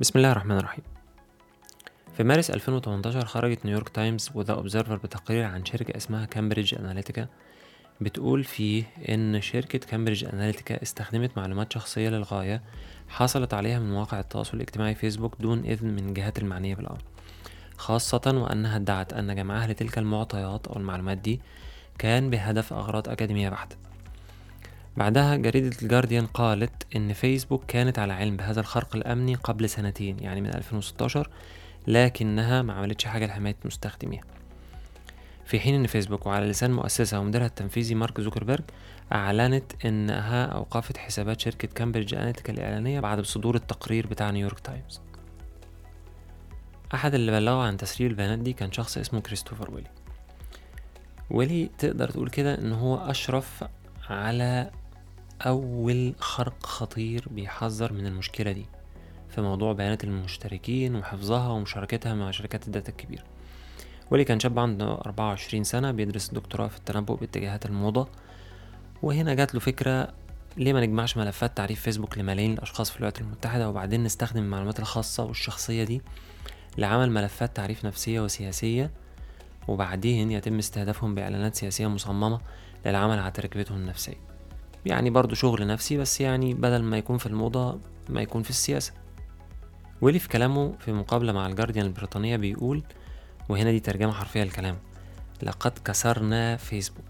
بسم 0.00 0.18
الله 0.18 0.32
الرحمن 0.32 0.56
الرحيم. 0.56 0.84
في 2.16 2.24
مارس 2.24 2.50
2018 2.50 3.24
خرجت 3.24 3.64
نيويورك 3.64 3.88
تايمز 3.88 4.30
وذا 4.34 4.52
اوبزرفر 4.52 4.96
بتقرير 4.96 5.44
عن 5.44 5.64
شركة 5.64 5.96
اسمها 5.96 6.24
كامبريدج 6.24 6.74
اناليتيكا 6.74 7.26
بتقول 8.00 8.44
فيه 8.44 8.84
إن 9.08 9.40
شركة 9.40 9.78
كامبريدج 9.78 10.24
اناليتيكا 10.24 10.82
استخدمت 10.82 11.36
معلومات 11.36 11.72
شخصية 11.72 12.08
للغاية 12.08 12.62
حصلت 13.08 13.54
عليها 13.54 13.78
من 13.78 13.90
مواقع 13.90 14.20
التواصل 14.20 14.56
الاجتماعي 14.56 14.94
فيسبوك 14.94 15.36
دون 15.40 15.64
إذن 15.64 15.88
من 15.88 16.08
الجهات 16.08 16.38
المعنية 16.38 16.74
بالامر 16.74 17.02
خاصة 17.76 18.22
وأنها 18.26 18.76
ادعت 18.76 19.12
أن 19.12 19.36
جمعها 19.36 19.66
لتلك 19.66 19.98
المعطيات 19.98 20.66
أو 20.66 20.76
المعلومات 20.76 21.18
دي 21.18 21.40
كان 21.98 22.30
بهدف 22.30 22.72
أغراض 22.72 23.08
أكاديمية 23.08 23.48
بحتة. 23.48 23.89
بعدها 24.96 25.36
جريدة 25.36 25.76
الجارديان 25.82 26.26
قالت 26.26 26.96
إن 26.96 27.12
فيسبوك 27.12 27.64
كانت 27.68 27.98
على 27.98 28.12
علم 28.12 28.36
بهذا 28.36 28.60
الخرق 28.60 28.96
الأمني 28.96 29.34
قبل 29.34 29.68
سنتين 29.68 30.18
يعني 30.18 30.40
من 30.40 30.54
2016 30.54 31.30
لكنها 31.86 32.62
ما 32.62 32.72
عملتش 32.72 33.04
حاجة 33.04 33.26
لحماية 33.26 33.56
مستخدميها. 33.64 34.22
في 35.44 35.60
حين 35.60 35.74
إن 35.74 35.86
فيسبوك 35.86 36.26
وعلى 36.26 36.46
لسان 36.46 36.70
مؤسسها 36.72 37.18
ومديرها 37.18 37.46
التنفيذي 37.46 37.94
مارك 37.94 38.20
زوكربيرج 38.20 38.64
أعلنت 39.12 39.84
إنها 39.84 40.46
أوقفت 40.46 40.96
حسابات 40.96 41.40
شركة 41.40 41.68
كامبريدج 41.68 42.14
أناليتيكا 42.14 42.52
الإعلانية 42.52 43.00
بعد 43.00 43.20
صدور 43.20 43.54
التقرير 43.54 44.06
بتاع 44.06 44.30
نيويورك 44.30 44.60
تايمز. 44.60 45.00
أحد 46.94 47.14
اللي 47.14 47.32
بلغوا 47.32 47.62
عن 47.62 47.76
تسريب 47.76 48.10
البيانات 48.10 48.38
دي 48.38 48.52
كان 48.52 48.72
شخص 48.72 48.98
اسمه 48.98 49.20
كريستوفر 49.20 49.70
ويلي. 49.70 49.90
ويلي 51.30 51.70
تقدر 51.78 52.10
تقول 52.10 52.30
كده 52.30 52.54
إن 52.58 52.72
هو 52.72 52.96
أشرف 52.96 53.64
على 54.10 54.70
أول 55.46 56.14
خرق 56.18 56.66
خطير 56.66 57.24
بيحذر 57.30 57.92
من 57.92 58.06
المشكلة 58.06 58.52
دي 58.52 58.66
في 59.28 59.40
موضوع 59.40 59.72
بيانات 59.72 60.04
المشتركين 60.04 60.96
وحفظها 60.96 61.48
ومشاركتها 61.48 62.14
مع 62.14 62.30
شركات 62.30 62.66
الداتا 62.66 62.90
الكبيرة. 62.90 63.24
واللي 64.10 64.24
كان 64.24 64.40
شاب 64.40 64.58
عنده 64.58 64.94
أربعة 64.94 65.26
وعشرين 65.28 65.64
سنة 65.64 65.90
بيدرس 65.90 66.28
دكتوراه 66.30 66.68
في 66.68 66.78
التنبؤ 66.78 67.14
باتجاهات 67.14 67.66
الموضة. 67.66 68.08
وهنا 69.02 69.34
جات 69.34 69.54
له 69.54 69.60
فكرة 69.60 70.08
ليه 70.56 70.72
ما 70.72 70.80
نجمعش 70.80 71.16
ملفات 71.16 71.56
تعريف 71.56 71.80
فيسبوك 71.80 72.18
لملايين 72.18 72.52
الأشخاص 72.52 72.90
في 72.90 72.96
الولايات 72.96 73.20
المتحدة 73.20 73.68
وبعدين 73.68 74.04
نستخدم 74.04 74.42
المعلومات 74.42 74.78
الخاصة 74.78 75.24
والشخصية 75.24 75.84
دي 75.84 76.02
لعمل 76.78 77.10
ملفات 77.10 77.56
تعريف 77.56 77.84
نفسية 77.84 78.20
وسياسية 78.20 78.90
وبعدين 79.68 80.30
يتم 80.30 80.58
استهدافهم 80.58 81.14
بإعلانات 81.14 81.54
سياسية 81.54 81.86
مصممة 81.86 82.40
للعمل 82.86 83.18
على 83.18 83.30
تركيبتهم 83.30 83.78
النفسية. 83.78 84.20
يعني 84.86 85.10
برضو 85.10 85.34
شغل 85.34 85.66
نفسي 85.66 85.96
بس 85.96 86.20
يعني 86.20 86.54
بدل 86.54 86.82
ما 86.82 86.98
يكون 86.98 87.18
في 87.18 87.26
الموضة 87.26 87.80
ما 88.08 88.22
يكون 88.22 88.42
في 88.42 88.50
السياسة. 88.50 88.92
ويلي 90.00 90.18
في 90.18 90.28
كلامه 90.28 90.74
في 90.78 90.92
مقابلة 90.92 91.32
مع 91.32 91.46
الجارديان 91.46 91.86
البريطانية 91.86 92.36
بيقول 92.36 92.82
وهنا 93.48 93.70
دي 93.70 93.80
ترجمة 93.80 94.12
حرفية 94.12 94.42
للكلام 94.42 94.78
لقد 95.42 95.72
كسرنا 95.84 96.56
فيسبوك 96.56 97.04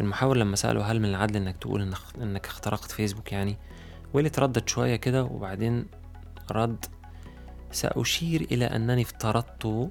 المحاور 0.00 0.36
لما 0.36 0.56
سأله 0.56 0.92
هل 0.92 1.00
من 1.00 1.08
العدل 1.08 1.36
إنك 1.36 1.56
تقول 1.56 1.94
إنك 2.20 2.46
اخترقت 2.46 2.90
فيسبوك 2.90 3.32
يعني 3.32 3.56
ويلي 4.12 4.28
تردد 4.28 4.68
شوية 4.68 4.96
كده 4.96 5.24
وبعدين 5.24 5.86
رد 6.50 6.84
سأشير 7.72 8.40
إلى 8.40 8.64
أنني 8.64 9.02
افترضت 9.02 9.90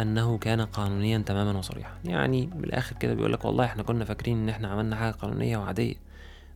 أنه 0.00 0.38
كان 0.38 0.60
قانونيا 0.60 1.18
تماما 1.18 1.58
وصريحا. 1.58 1.98
يعني 2.04 2.46
بالآخر 2.46 2.96
كده 2.96 3.14
بيقولك 3.14 3.44
والله 3.44 3.64
إحنا 3.64 3.82
كنا 3.82 4.04
فاكرين 4.04 4.38
إن 4.38 4.48
إحنا 4.48 4.68
عملنا 4.68 4.96
حاجة 4.96 5.12
قانونية 5.12 5.58
وعادية. 5.58 5.94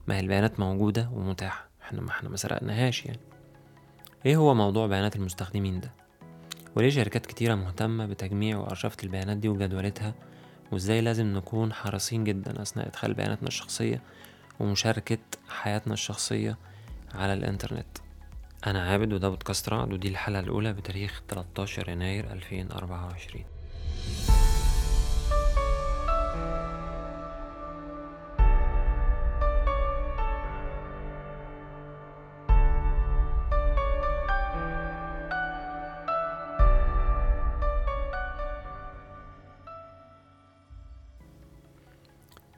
ما 0.06 0.16
هي 0.16 0.20
البيانات 0.20 0.60
موجودة 0.60 1.10
ومتاحة. 1.12 1.68
إحنا 1.82 2.00
ما 2.00 2.10
إحنا 2.10 2.28
ما 2.28 2.36
سرقناهاش 2.36 3.06
يعني. 3.06 3.20
إيه 4.26 4.36
هو 4.36 4.54
موضوع 4.54 4.86
بيانات 4.86 5.16
المستخدمين 5.16 5.80
ده؟ 5.80 5.92
وليه 6.76 6.90
شركات 6.90 7.26
كتيرة 7.26 7.54
مهتمة 7.54 8.06
بتجميع 8.06 8.58
وأرشفة 8.58 8.96
البيانات 9.02 9.36
دي 9.36 9.48
وجدولتها؟ 9.48 10.14
وإزاي 10.72 11.00
لازم 11.00 11.26
نكون 11.26 11.72
حريصين 11.72 12.24
جدا 12.24 12.62
أثناء 12.62 12.86
إدخال 12.88 13.14
بياناتنا 13.14 13.48
الشخصية 13.48 14.02
ومشاركة 14.60 15.18
حياتنا 15.48 15.94
الشخصية 15.94 16.56
على 17.14 17.32
الإنترنت؟ 17.32 17.98
أنا 18.66 18.82
عابد 18.82 19.12
وده 19.12 19.28
بودكاست 19.28 19.68
رعد 19.68 19.92
ودي 19.92 20.08
الحلقة 20.08 20.40
الأولى 20.40 20.72
بتاريخ 20.72 21.22
13 21.28 21.88
يناير 21.88 22.32
2024 22.32 23.44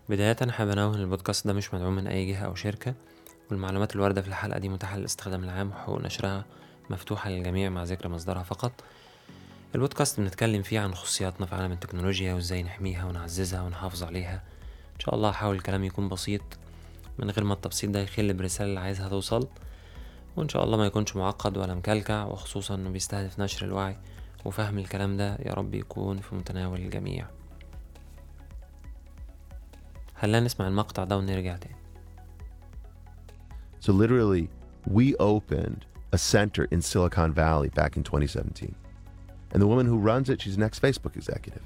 بداية 0.08 0.50
حابب 0.50 0.70
أنوه 0.70 0.94
إن 0.94 1.00
البودكاست 1.00 1.46
ده 1.46 1.52
مش 1.52 1.74
مدعوم 1.74 1.96
من 1.96 2.06
أي 2.06 2.26
جهة 2.26 2.44
أو 2.46 2.54
شركة. 2.54 2.94
والمعلومات 3.52 3.94
الواردة 3.96 4.22
في 4.22 4.28
الحلقة 4.28 4.58
دي 4.58 4.68
متاحة 4.68 4.96
للاستخدام 4.96 5.44
العام 5.44 5.70
وحقوق 5.70 6.00
نشرها 6.00 6.44
مفتوحة 6.90 7.30
للجميع 7.30 7.70
مع 7.70 7.84
ذكر 7.84 8.08
مصدرها 8.08 8.42
فقط. 8.42 8.72
البودكاست 9.74 10.20
بنتكلم 10.20 10.62
فيه 10.62 10.80
عن 10.80 10.94
خصوصياتنا 10.94 11.46
في 11.46 11.54
عالم 11.54 11.72
التكنولوجيا 11.72 12.34
وإزاي 12.34 12.62
نحميها 12.62 13.04
ونعززها 13.04 13.62
ونحافظ 13.62 14.02
عليها. 14.02 14.42
إن 14.94 15.00
شاء 15.00 15.14
الله 15.14 15.28
هحاول 15.30 15.56
الكلام 15.56 15.84
يكون 15.84 16.08
بسيط 16.08 16.42
من 17.18 17.30
غير 17.30 17.44
ما 17.44 17.54
التبسيط 17.54 17.90
ده 17.90 18.00
يخل 18.00 18.34
برسالة 18.34 18.68
اللي 18.68 18.80
عايزها 18.80 19.08
توصل. 19.08 19.48
وإن 20.36 20.48
شاء 20.48 20.64
الله 20.64 20.76
ما 20.76 20.86
يكونش 20.86 21.16
معقد 21.16 21.56
ولا 21.56 21.74
مكلكع 21.74 22.24
وخصوصا 22.24 22.74
إنه 22.74 22.90
بيستهدف 22.90 23.40
نشر 23.40 23.66
الوعي 23.66 23.96
وفهم 24.44 24.78
الكلام 24.78 25.16
ده 25.16 25.36
يا 25.36 25.54
رب 25.54 25.74
يكون 25.74 26.20
في 26.20 26.34
متناول 26.34 26.78
الجميع. 26.80 27.26
خلينا 30.20 30.40
نسمع 30.40 30.68
المقطع 30.68 31.04
ده 31.04 31.16
ونرجع 31.18 31.56
تاني. 31.56 31.81
So 33.82 33.92
literally, 33.92 34.48
we 34.86 35.16
opened 35.16 35.86
a 36.12 36.18
center 36.18 36.68
in 36.70 36.80
Silicon 36.80 37.34
Valley 37.34 37.68
back 37.70 37.96
in 37.96 38.04
2017. 38.04 38.72
And 39.50 39.60
the 39.60 39.66
woman 39.66 39.86
who 39.86 39.98
runs 39.98 40.30
it, 40.30 40.40
she's 40.40 40.54
an 40.54 40.62
ex-Facebook 40.62 41.16
executive. 41.16 41.64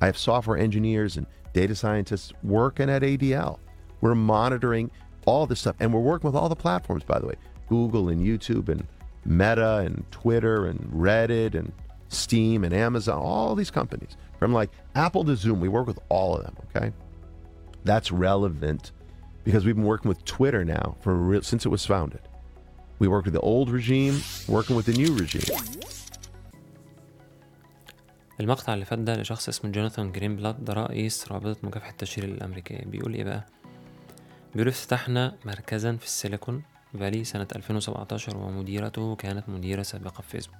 I 0.00 0.06
have 0.06 0.18
software 0.18 0.58
engineers 0.58 1.16
and 1.16 1.28
data 1.52 1.76
scientists 1.76 2.32
working 2.42 2.90
at 2.90 3.02
ADL. 3.02 3.60
We're 4.00 4.16
monitoring 4.16 4.90
all 5.26 5.46
this 5.46 5.60
stuff. 5.60 5.76
And 5.78 5.94
we're 5.94 6.00
working 6.00 6.26
with 6.26 6.34
all 6.34 6.48
the 6.48 6.56
platforms, 6.56 7.04
by 7.04 7.20
the 7.20 7.28
way. 7.28 7.36
Google 7.68 8.08
and 8.08 8.20
YouTube 8.20 8.68
and 8.68 8.84
Meta 9.24 9.76
and 9.76 10.04
Twitter 10.10 10.66
and 10.66 10.80
Reddit 10.92 11.54
and 11.54 11.72
Steam 12.08 12.64
and 12.64 12.74
Amazon, 12.74 13.20
all 13.22 13.54
these 13.54 13.70
companies. 13.70 14.16
From 14.40 14.52
like 14.52 14.70
Apple 14.96 15.22
to 15.22 15.36
Zoom, 15.36 15.60
we 15.60 15.68
work 15.68 15.86
with 15.86 16.00
all 16.08 16.36
of 16.36 16.42
them, 16.42 16.56
okay? 16.74 16.92
That's 17.84 18.10
relevant 18.10 18.90
because 19.44 19.64
we've 19.64 19.76
been 19.76 19.90
working 19.94 20.08
with 20.08 20.24
Twitter 20.24 20.64
now 20.64 20.96
for 21.02 21.12
real, 21.14 21.42
since 21.42 21.62
it 21.66 21.70
was 21.76 21.84
founded. 21.86 22.22
We 23.00 23.06
worked 23.08 23.26
with 23.28 23.34
the 23.34 23.46
old 23.54 23.68
regime, 23.70 24.16
working 24.48 24.76
with 24.76 24.86
the 24.86 24.96
new 25.02 25.12
regime. 25.22 25.58
المقطع 28.40 28.74
اللي 28.74 28.84
فات 28.84 28.98
ده 28.98 29.16
لشخص 29.16 29.48
اسمه 29.48 29.70
جوناثان 29.70 30.12
جرينبلاد 30.12 30.64
ده 30.64 30.72
رئيس 30.72 31.32
رابطة 31.32 31.56
مكافحة 31.62 31.90
التشهير 31.90 32.24
الأمريكية 32.28 32.84
بيقول 32.84 33.14
إيه 33.14 33.24
بقى؟ 33.24 33.46
بيقول 34.54 34.68
افتتحنا 34.68 35.36
مركزا 35.44 35.96
في 35.96 36.04
السيليكون 36.04 36.62
فالي 36.98 37.24
سنة 37.24 37.46
2017 37.56 38.36
ومديرته 38.36 39.16
كانت 39.16 39.48
مديرة 39.48 39.82
سابقة 39.82 40.22
في 40.22 40.28
فيسبوك 40.28 40.56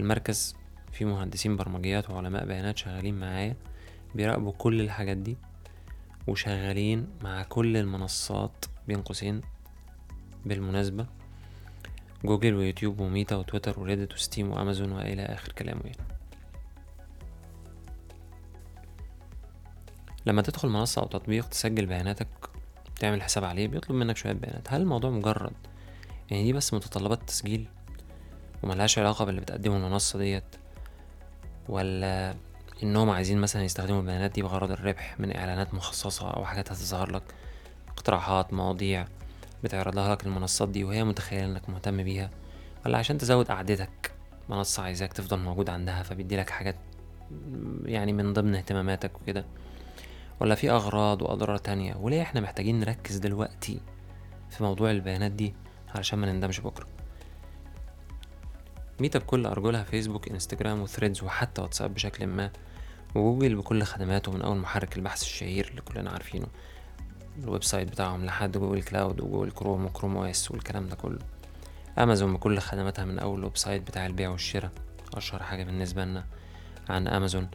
المركز 0.00 0.56
فيه 0.92 1.04
مهندسين 1.04 1.56
برمجيات 1.56 2.10
وعلماء 2.10 2.46
بيانات 2.46 2.78
شغالين 2.78 3.20
معايا 3.20 3.56
بيراقبوا 4.14 4.52
كل 4.52 4.80
الحاجات 4.80 5.16
دي 5.16 5.36
وشغالين 6.26 7.08
مع 7.22 7.42
كل 7.42 7.76
المنصات 7.76 8.64
بين 8.88 9.02
قوسين 9.02 9.40
بالمناسبة. 10.46 11.06
جوجل 12.24 12.54
ويوتيوب 12.54 13.00
وميتا 13.00 13.36
وتويتر 13.36 13.80
وريدت 13.80 14.12
وستيم 14.14 14.50
وأمازون 14.50 14.92
وإلى 14.92 15.22
آخر 15.22 15.52
كلامه 15.52 15.80
يعني. 15.84 16.12
لما 20.26 20.42
تدخل 20.42 20.68
منصة 20.68 21.02
أو 21.02 21.06
تطبيق 21.06 21.48
تسجل 21.48 21.86
بياناتك 21.86 22.28
تعمل 23.00 23.22
حساب 23.22 23.44
عليه 23.44 23.68
بيطلب 23.68 23.96
منك 23.96 24.16
شوية 24.16 24.32
بيانات. 24.32 24.72
هل 24.72 24.80
الموضوع 24.80 25.10
مجرد 25.10 25.52
يعني 26.30 26.42
دي 26.44 26.52
بس 26.52 26.74
متطلبات 26.74 27.22
تسجيل 27.22 27.68
وملهاش 28.62 28.98
علاقة 28.98 29.24
باللي 29.24 29.40
بتقدمه 29.40 29.76
المنصة 29.76 30.18
ديت 30.18 30.56
ولا 31.68 32.34
إنهم 32.82 33.10
عايزين 33.10 33.40
مثلا 33.40 33.62
يستخدموا 33.62 34.00
البيانات 34.00 34.30
دي 34.30 34.42
بغرض 34.42 34.70
الربح 34.70 35.20
من 35.20 35.36
إعلانات 35.36 35.74
مخصصة 35.74 36.30
أو 36.30 36.44
حاجات 36.44 36.72
هتظهر 36.72 37.10
لك 37.10 37.22
اقتراحات 37.88 38.52
مواضيع 38.52 39.06
بتعرضها 39.64 40.14
لك 40.14 40.26
المنصات 40.26 40.68
دي 40.68 40.84
وهي 40.84 41.04
متخيلة 41.04 41.44
إنك 41.44 41.68
مهتم 41.68 42.02
بيها 42.02 42.30
ولا 42.86 42.98
عشان 42.98 43.18
تزود 43.18 43.48
قعدتك 43.48 44.12
منصة 44.48 44.82
عايزاك 44.82 45.12
تفضل 45.12 45.38
موجود 45.38 45.70
عندها 45.70 46.02
فبيديلك 46.02 46.50
حاجات 46.50 46.76
يعني 47.84 48.12
من 48.12 48.32
ضمن 48.32 48.54
اهتماماتك 48.54 49.20
وكده. 49.22 49.44
ولا 50.40 50.54
في 50.54 50.70
أغراض 50.70 51.22
وأضرار 51.22 51.56
تانية؟ 51.58 51.94
وليه 51.94 52.22
إحنا 52.22 52.40
محتاجين 52.40 52.80
نركز 52.80 53.16
دلوقتي 53.16 53.80
في 54.50 54.62
موضوع 54.62 54.90
البيانات 54.90 55.32
دي 55.32 55.54
علشان 55.94 56.18
ما 56.18 56.32
نندمش 56.32 56.60
بكرة؟ 56.60 56.86
ميتا 59.00 59.18
بكل 59.18 59.46
أرجلها 59.46 59.84
فيسبوك 59.84 60.28
انستجرام 60.28 60.82
وثريدز 60.82 61.22
وحتى 61.22 61.62
واتساب 61.62 61.94
بشكل 61.94 62.26
ما. 62.26 62.50
وجوجل 63.14 63.56
بكل 63.56 63.82
خدماته 63.82 64.32
من 64.32 64.42
أول 64.42 64.56
محرك 64.56 64.96
البحث 64.96 65.22
الشهير 65.22 65.68
اللي 65.70 65.80
كلنا 65.80 66.10
عارفينه. 66.10 66.46
ال 67.38 67.64
website 67.64 67.88
بتاعهم 67.88 68.24
لحد 68.24 68.58
جوجل 68.58 68.82
كلاود 68.82 69.20
وجوجل 69.20 69.50
كروم 69.50 69.84
وكروم 69.84 70.16
أو 70.16 70.24
إس 70.24 70.50
والكلام 70.50 70.88
ده 70.88 70.96
كله. 70.96 71.18
أمازون 71.98 72.34
بكل 72.34 72.58
خدماتها 72.58 73.04
من 73.04 73.18
أول 73.18 73.38
ال 73.38 73.56
website 73.56 73.82
بتاع 73.82 74.06
البيع 74.06 74.30
والشراء 74.30 74.70
أشهر 75.14 75.42
حاجة 75.42 75.64
بالنسبة 75.64 76.04
لنا 76.04 76.24
عن 76.88 77.08
أمازون 77.08 77.48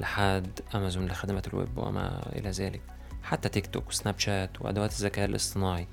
لحد 0.00 0.60
أمازون 0.74 1.06
لخدمات 1.06 1.48
الويب 1.48 1.78
وما 1.78 2.32
إلى 2.36 2.50
ذلك. 2.50 2.82
حتى 3.22 3.48
تيك 3.48 3.66
توك 3.66 3.88
وسناب 3.88 4.18
شات 4.18 4.62
وأدوات 4.62 4.90
الذكاء 4.90 5.24
الاصطناعي. 5.24 5.86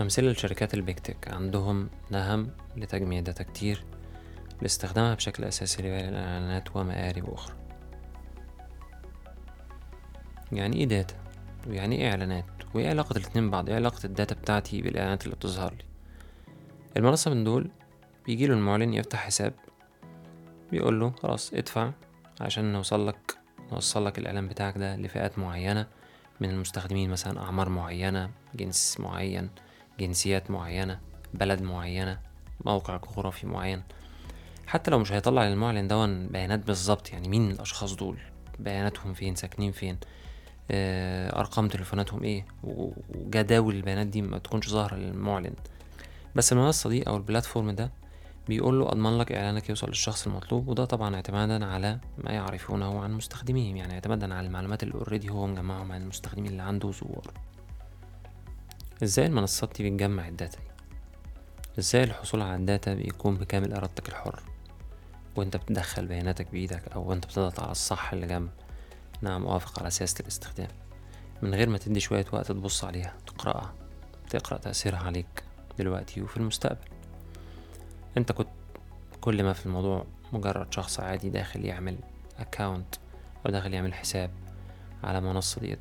أمثلة 0.00 0.30
لشركات 0.30 0.74
ال 0.74 0.80
big 0.80 1.00
tech 1.00 1.28
عندهم 1.28 1.88
نهم 2.10 2.50
لتجميع 2.76 3.20
data 3.20 3.44
كتير 3.44 3.84
لاستخدامها 4.62 5.14
بشكل 5.14 5.44
أساسي 5.44 5.82
لبيع 5.82 6.08
الإعلانات 6.08 6.76
ومآرب 6.76 7.30
أخرى. 7.30 7.57
يعني 10.52 10.76
إيه 10.76 10.84
data؟ 10.84 11.14
ويعني 11.66 11.96
إيه 11.96 12.10
إعلانات؟ 12.10 12.44
وإيه 12.74 12.88
علاقة 12.88 13.16
الاتنين 13.16 13.48
ببعض؟ 13.48 13.68
إيه 13.68 13.76
علاقة 13.76 14.00
ال 14.06 14.12
data 14.12 14.34
بتاعتي 14.34 14.82
بالإعلانات 14.82 15.24
اللي 15.24 15.36
بتظهر 15.36 15.72
لي؟ 15.74 15.84
المنصة 16.96 17.30
من 17.34 17.44
دول 17.44 17.70
بيجيله 18.26 18.54
المعلن 18.54 18.94
يفتح 18.94 19.18
حساب 19.18 19.52
بيقول 20.70 21.00
له 21.00 21.10
خلاص 21.10 21.54
ادفع 21.54 21.90
عشان 22.40 22.72
نوصل 22.72 23.08
لك 23.08 23.38
نوصل 23.72 24.06
لك 24.06 24.18
الإعلان 24.18 24.48
بتاعك 24.48 24.78
ده 24.78 24.96
لفئات 24.96 25.38
معينة 25.38 25.86
من 26.40 26.50
المستخدمين 26.50 27.10
مثلا 27.10 27.40
أعمار 27.42 27.68
معينة 27.68 28.30
جنس 28.54 29.00
معين 29.00 29.50
جنسيات 30.00 30.50
معينة 30.50 31.00
بلد 31.34 31.62
معينة 31.62 32.18
موقع 32.64 32.96
جغرافي 32.96 33.46
معين 33.46 33.82
حتى 34.66 34.90
لو 34.90 34.98
مش 34.98 35.12
هيطلع 35.12 35.48
للمعلن 35.48 35.88
دون 35.88 36.26
بيانات 36.26 36.66
بالظبط 36.66 37.12
يعني 37.12 37.28
مين 37.28 37.50
الأشخاص 37.50 37.94
دول 37.94 38.18
بياناتهم 38.58 39.14
فين 39.14 39.34
ساكنين 39.34 39.72
فين 39.72 39.98
آه، 40.70 41.38
أرقام 41.40 41.68
تليفوناتهم 41.68 42.22
إيه 42.22 42.46
وجداول 42.64 43.74
البيانات 43.74 44.06
دي 44.06 44.22
ما 44.22 44.38
تكونش 44.38 44.68
ظاهرة 44.68 44.96
للمعلن. 44.96 45.54
بس 46.34 46.52
المنصة 46.52 46.90
دي 46.90 47.02
أو 47.02 47.16
البلاتفورم 47.16 47.70
ده 47.70 47.90
بيقول 48.48 48.78
له 48.78 48.88
أضمن 48.88 49.18
لك 49.18 49.32
إعلانك 49.32 49.68
يوصل 49.68 49.88
للشخص 49.88 50.26
المطلوب 50.26 50.68
وده 50.68 50.84
طبعا 50.84 51.14
اعتمادا 51.14 51.66
على 51.66 51.98
ما 52.18 52.30
يعرفونه 52.30 53.00
عن 53.00 53.12
مستخدميهم 53.12 53.76
يعني 53.76 53.94
اعتمادا 53.94 54.34
على 54.34 54.46
المعلومات 54.46 54.82
اللي 54.82 54.94
already 54.94 55.30
هو 55.30 55.46
مجمعهم 55.46 55.92
عن 55.92 56.02
المستخدمين 56.02 56.50
اللي 56.52 56.62
عنده 56.62 56.88
وزواره 56.88 57.32
إزاي 59.02 59.26
المنصات 59.26 59.76
دي 59.76 59.90
بتجمع 59.90 60.28
ال 60.28 60.34
data 60.34 60.58
دي؟ 60.58 60.68
إزاي 61.78 62.04
الحصول 62.04 62.42
على 62.42 62.56
ال 62.56 62.64
data 62.64 62.94
بيكون 62.94 63.34
بكامل 63.36 63.72
إرادتك 63.72 64.08
الحر؟ 64.08 64.42
وأنت 65.36 65.56
بتدخل 65.56 66.06
بياناتك 66.06 66.50
بإيدك 66.52 66.82
أو 66.94 67.12
أنت 67.12 67.26
بتضغط 67.26 67.60
على 67.60 67.70
الصح 67.70 68.12
اللي 68.12 68.26
جنب 68.26 68.48
نعم 69.20 69.46
أوافق 69.46 69.80
على 69.80 69.90
سياسة 69.90 70.20
الاستخدام. 70.20 70.68
من 71.42 71.54
غير 71.54 71.68
ما 71.68 71.78
تدي 71.78 72.00
شوية 72.00 72.26
وقت 72.32 72.52
تبص 72.52 72.84
عليها 72.84 73.14
تقرأها 73.26 73.74
تقرأ 74.30 74.58
تأثيرها 74.58 74.98
عليك 74.98 75.44
دلوقتي 75.78 76.22
وفي 76.22 76.36
المستقبل. 76.36 76.88
أنت 78.16 78.32
كنت 78.32 78.48
كل 79.20 79.42
ما 79.42 79.52
في 79.52 79.66
الموضوع 79.66 80.06
مجرد 80.32 80.74
شخص 80.74 81.00
عادي 81.00 81.30
داخل 81.30 81.64
يعمل 81.64 81.98
account 82.38 82.94
أو 83.46 83.50
داخل 83.50 83.74
يعمل 83.74 83.94
حساب 83.94 84.30
على 85.04 85.20
منصة 85.20 85.60
ديت 85.60 85.78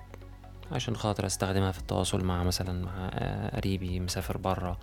عشان 0.72 0.96
خاطر 0.96 1.26
أستخدمها 1.26 1.72
في 1.72 1.80
التواصل 1.80 2.26
مع 2.26 2.44
مثلا 2.44 2.86
مع 2.86 3.10
قريبي 3.56 4.00
مسافر 4.00 4.38
برا. 4.38 4.78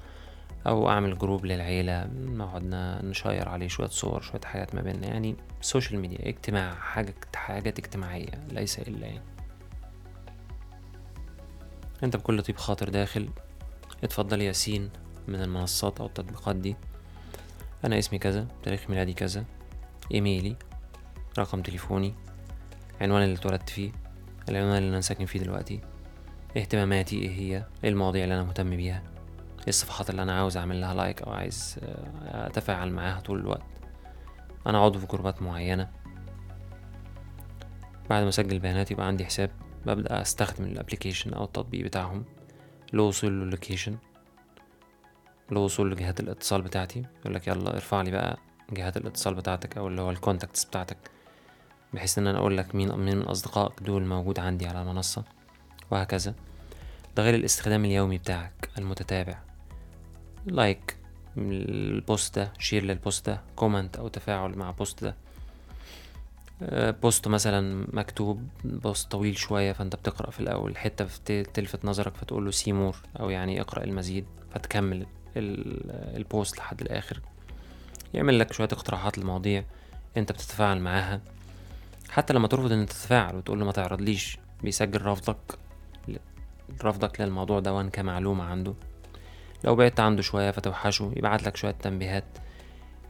أو 0.66 0.88
أعمل 0.88 1.18
group 1.18 1.46
للعيلة 1.46 2.04
نقعد 2.14 2.62
نشير 3.04 3.48
عليه 3.48 3.68
شوية 3.68 3.88
صور 3.88 4.20
شوية 4.20 4.40
حاجات 4.44 4.74
ما 4.74 4.82
بيننا. 4.82 5.06
يعني 5.06 5.36
social 5.60 6.00
media 6.00 6.28
اجتماع 6.28 6.74
حاجة 6.74 7.14
حاجات 7.34 7.78
اجتماعية 7.78 8.46
ليس 8.50 8.78
إلا 8.78 9.06
يعني. 9.06 9.24
أنت 12.02 12.16
بكل 12.16 12.42
طيب 12.42 12.56
خاطر 12.56 12.88
داخل. 12.88 13.28
اتفضل 14.04 14.40
ياسين 14.40 14.90
من 15.28 15.40
المنصات 15.40 16.00
أو 16.00 16.06
التطبيقات 16.06 16.56
دي. 16.56 16.76
أنا 17.84 17.98
اسمي 17.98 18.18
كذا 18.18 18.46
تاريخ 18.62 18.90
ميلادي 18.90 19.12
كذا. 19.12 19.44
إيميلي 20.14 20.56
رقم 21.38 21.62
تليفوني. 21.62 22.14
عنوان 23.00 23.22
اللي 23.22 23.34
اتولدت 23.34 23.70
فيه. 23.70 23.92
العنوان 24.48 24.78
اللي 24.78 24.88
أنا 24.88 25.00
ساكن 25.00 25.26
فيه 25.26 25.38
دلوقتي. 25.40 25.80
اهتماماتي 26.56 27.18
إيه 27.18 27.30
هي؟ 27.30 27.64
إيه 27.84 27.90
المواضيع 27.90 28.24
اللي 28.24 28.34
أنا 28.34 28.42
مهتم 28.42 28.76
بيها؟ 28.76 29.13
الصفحات 29.68 30.10
اللي 30.10 30.22
أنا 30.22 30.38
عاوز 30.38 30.56
أعمل 30.56 30.80
لها 30.80 30.94
لايك 30.94 31.22
أو 31.22 31.32
عايز 31.32 31.76
آه، 31.82 32.46
أتفاعل 32.46 32.92
معاها 32.92 33.20
طول 33.20 33.38
الوقت. 33.38 33.62
أنا 34.66 34.78
عضو 34.78 34.98
في 34.98 35.06
جروبات 35.06 35.42
معينة. 35.42 35.90
بعد 38.10 38.22
ما 38.22 38.28
أسجل 38.28 38.58
بياناتي 38.58 38.94
يبقى 38.94 39.06
عندي 39.06 39.24
حساب 39.24 39.50
ببدأ 39.86 40.20
أستخدم 40.22 40.64
ال 40.64 40.70
application 40.70 41.34
أو 41.34 41.44
التطبيق 41.44 41.84
بتاعهم. 41.84 42.24
لوصول 42.92 43.32
للوكيشن 43.32 43.96
لوصول 45.50 45.92
لجهات 45.92 46.20
الاتصال 46.20 46.62
بتاعتي. 46.62 47.04
يقول 47.20 47.34
لك 47.34 47.48
يلا 47.48 47.74
ارفع 47.74 48.02
لي 48.02 48.10
بقى 48.10 48.38
جهات 48.72 48.96
الاتصال 48.96 49.34
بتاعتك 49.34 49.78
أو 49.78 49.88
اللي 49.88 50.00
هو 50.02 50.10
ال 50.10 50.16
contacts 50.16 50.64
بتاعتك. 50.64 50.96
بحيث 51.92 52.18
إن 52.18 52.26
أنا 52.26 52.38
أقول 52.38 52.56
لك 52.56 52.74
مين 52.74 52.96
مين 52.96 53.16
من 53.16 53.22
أصدقائك 53.22 53.82
دول 53.82 54.04
موجود 54.06 54.38
عندي 54.38 54.66
على 54.66 54.82
المنصة. 54.82 55.24
وهكذا. 55.90 56.34
ده 57.16 57.22
غير 57.22 57.34
الاستخدام 57.34 57.84
اليومي 57.84 58.18
بتاعك 58.18 58.68
المتتابع. 58.78 59.38
like 60.46 60.96
ال 61.38 61.58
post 61.58 62.38
ده 62.38 62.52
share 62.58 62.84
لل 62.84 62.98
post 62.98 63.26
ده 63.26 63.40
comment 63.56 63.96
أو 63.96 64.08
تفاعل 64.08 64.58
مع 64.58 64.70
post 64.70 65.04
ده. 65.04 65.14
post 67.02 67.28
مثلا 67.28 67.86
مكتوب 67.92 68.48
post 68.64 69.10
طويل 69.10 69.38
شوية 69.38 69.72
فأنت 69.72 69.96
بتقرأ 69.96 70.30
في 70.30 70.40
الأول 70.40 70.76
حتة 70.76 71.42
تلفت 71.42 71.84
نظرك 71.84 72.16
فتقول 72.16 72.44
له 72.44 72.50
see 72.50 72.70
more 72.70 72.96
أو 73.20 73.30
يعني 73.30 73.60
اقرأ 73.60 73.84
المزيد 73.84 74.26
فتكمل 74.54 75.06
البوست 75.36 76.58
لحد 76.58 76.80
الآخر. 76.80 77.20
يعمل 78.14 78.38
لك 78.38 78.52
شوية 78.52 78.68
اقتراحات 78.72 79.18
لمواضيع 79.18 79.64
أنت 80.16 80.32
بتتفاعل 80.32 80.80
معاها. 80.80 81.20
حتى 82.10 82.34
لما 82.34 82.48
ترفض 82.48 82.72
إن 82.72 82.86
تتفاعل 82.86 83.36
وتقول 83.36 83.58
له 83.58 83.64
ما 83.64 83.72
تعرضليش 83.72 84.38
بيسجل 84.62 85.02
رفضك 85.02 85.58
رفضك 86.84 87.20
للموضوع 87.20 87.60
ده 87.60 87.82
كمعلومة 87.82 88.44
عنده. 88.44 88.74
لو 89.64 89.74
بعدت 89.76 90.00
عنده 90.00 90.22
شوية 90.22 90.50
فتوحشه 90.50 91.12
يبعت 91.16 91.42
لك 91.42 91.56
شوية 91.56 91.74
تنبيهات 91.82 92.24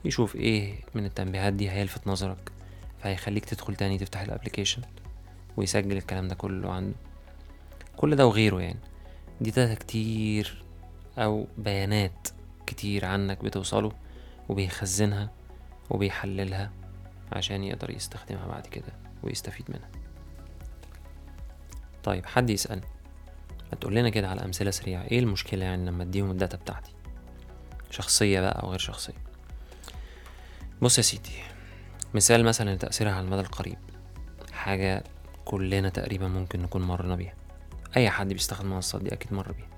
يشوف 0.04 0.36
إيه 0.36 0.74
من 0.94 1.04
التنبيهات 1.04 1.52
دي 1.52 1.70
هيلفت 1.70 2.06
نظرك 2.06 2.52
فهيخليك 2.98 3.44
تدخل 3.44 3.76
تاني 3.76 3.98
تفتح 3.98 4.20
ال 4.20 4.26
application 4.26 4.82
ويسجل 5.56 5.96
الكلام 5.96 6.28
ده 6.28 6.34
كله 6.34 6.72
عنده. 6.72 6.96
كل 7.96 8.16
ده 8.16 8.26
وغيره 8.26 8.60
يعني. 8.60 8.78
دي 9.40 9.50
data 9.50 9.74
كتير 9.74 10.64
أو 11.18 11.46
بيانات 11.58 12.28
كتير 12.66 13.04
عنك 13.04 13.44
بتوصله 13.44 13.92
وبيخزنها 14.48 15.30
وبيحللها 15.90 16.70
عشان 17.32 17.64
يقدر 17.64 17.90
يستخدمها 17.90 18.46
بعد 18.46 18.66
كده 18.66 18.92
ويستفيد 19.22 19.66
منها. 19.68 19.90
طيب 22.04 22.26
حد 22.26 22.50
يسأل 22.50 22.80
هتقول 23.72 23.94
لنا 23.94 24.08
كده 24.08 24.28
على 24.28 24.44
أمثلة 24.44 24.70
سريعة. 24.70 25.02
إيه 25.02 25.18
المشكلة 25.18 25.64
يعني 25.64 25.86
لما 25.86 26.02
أديهم 26.02 26.30
ال 26.30 26.35
data 26.35 26.56
بتاعتي؟ 26.56 26.92
شخصية 27.90 28.40
بقى 28.40 28.62
أو 28.62 28.70
غير 28.70 28.78
شخصية. 28.78 29.14
بص 30.82 30.98
يا 30.98 31.02
سيدي 31.02 31.30
مثال 32.14 32.44
مثلا 32.44 32.74
تأثيرها 32.74 33.12
على 33.12 33.24
المدى 33.24 33.40
القريب. 33.40 33.78
حاجة 34.52 35.04
كلنا 35.44 35.88
تقريبا 35.88 36.28
ممكن 36.28 36.62
نكون 36.62 36.82
مرنا 36.82 37.16
بيها. 37.16 37.34
أي 37.96 38.10
حد 38.10 38.32
بيستخدم 38.32 38.68
المنصات 38.68 39.02
دي 39.02 39.12
أكيد 39.12 39.32
مر 39.32 39.52
بيها. 39.52 39.68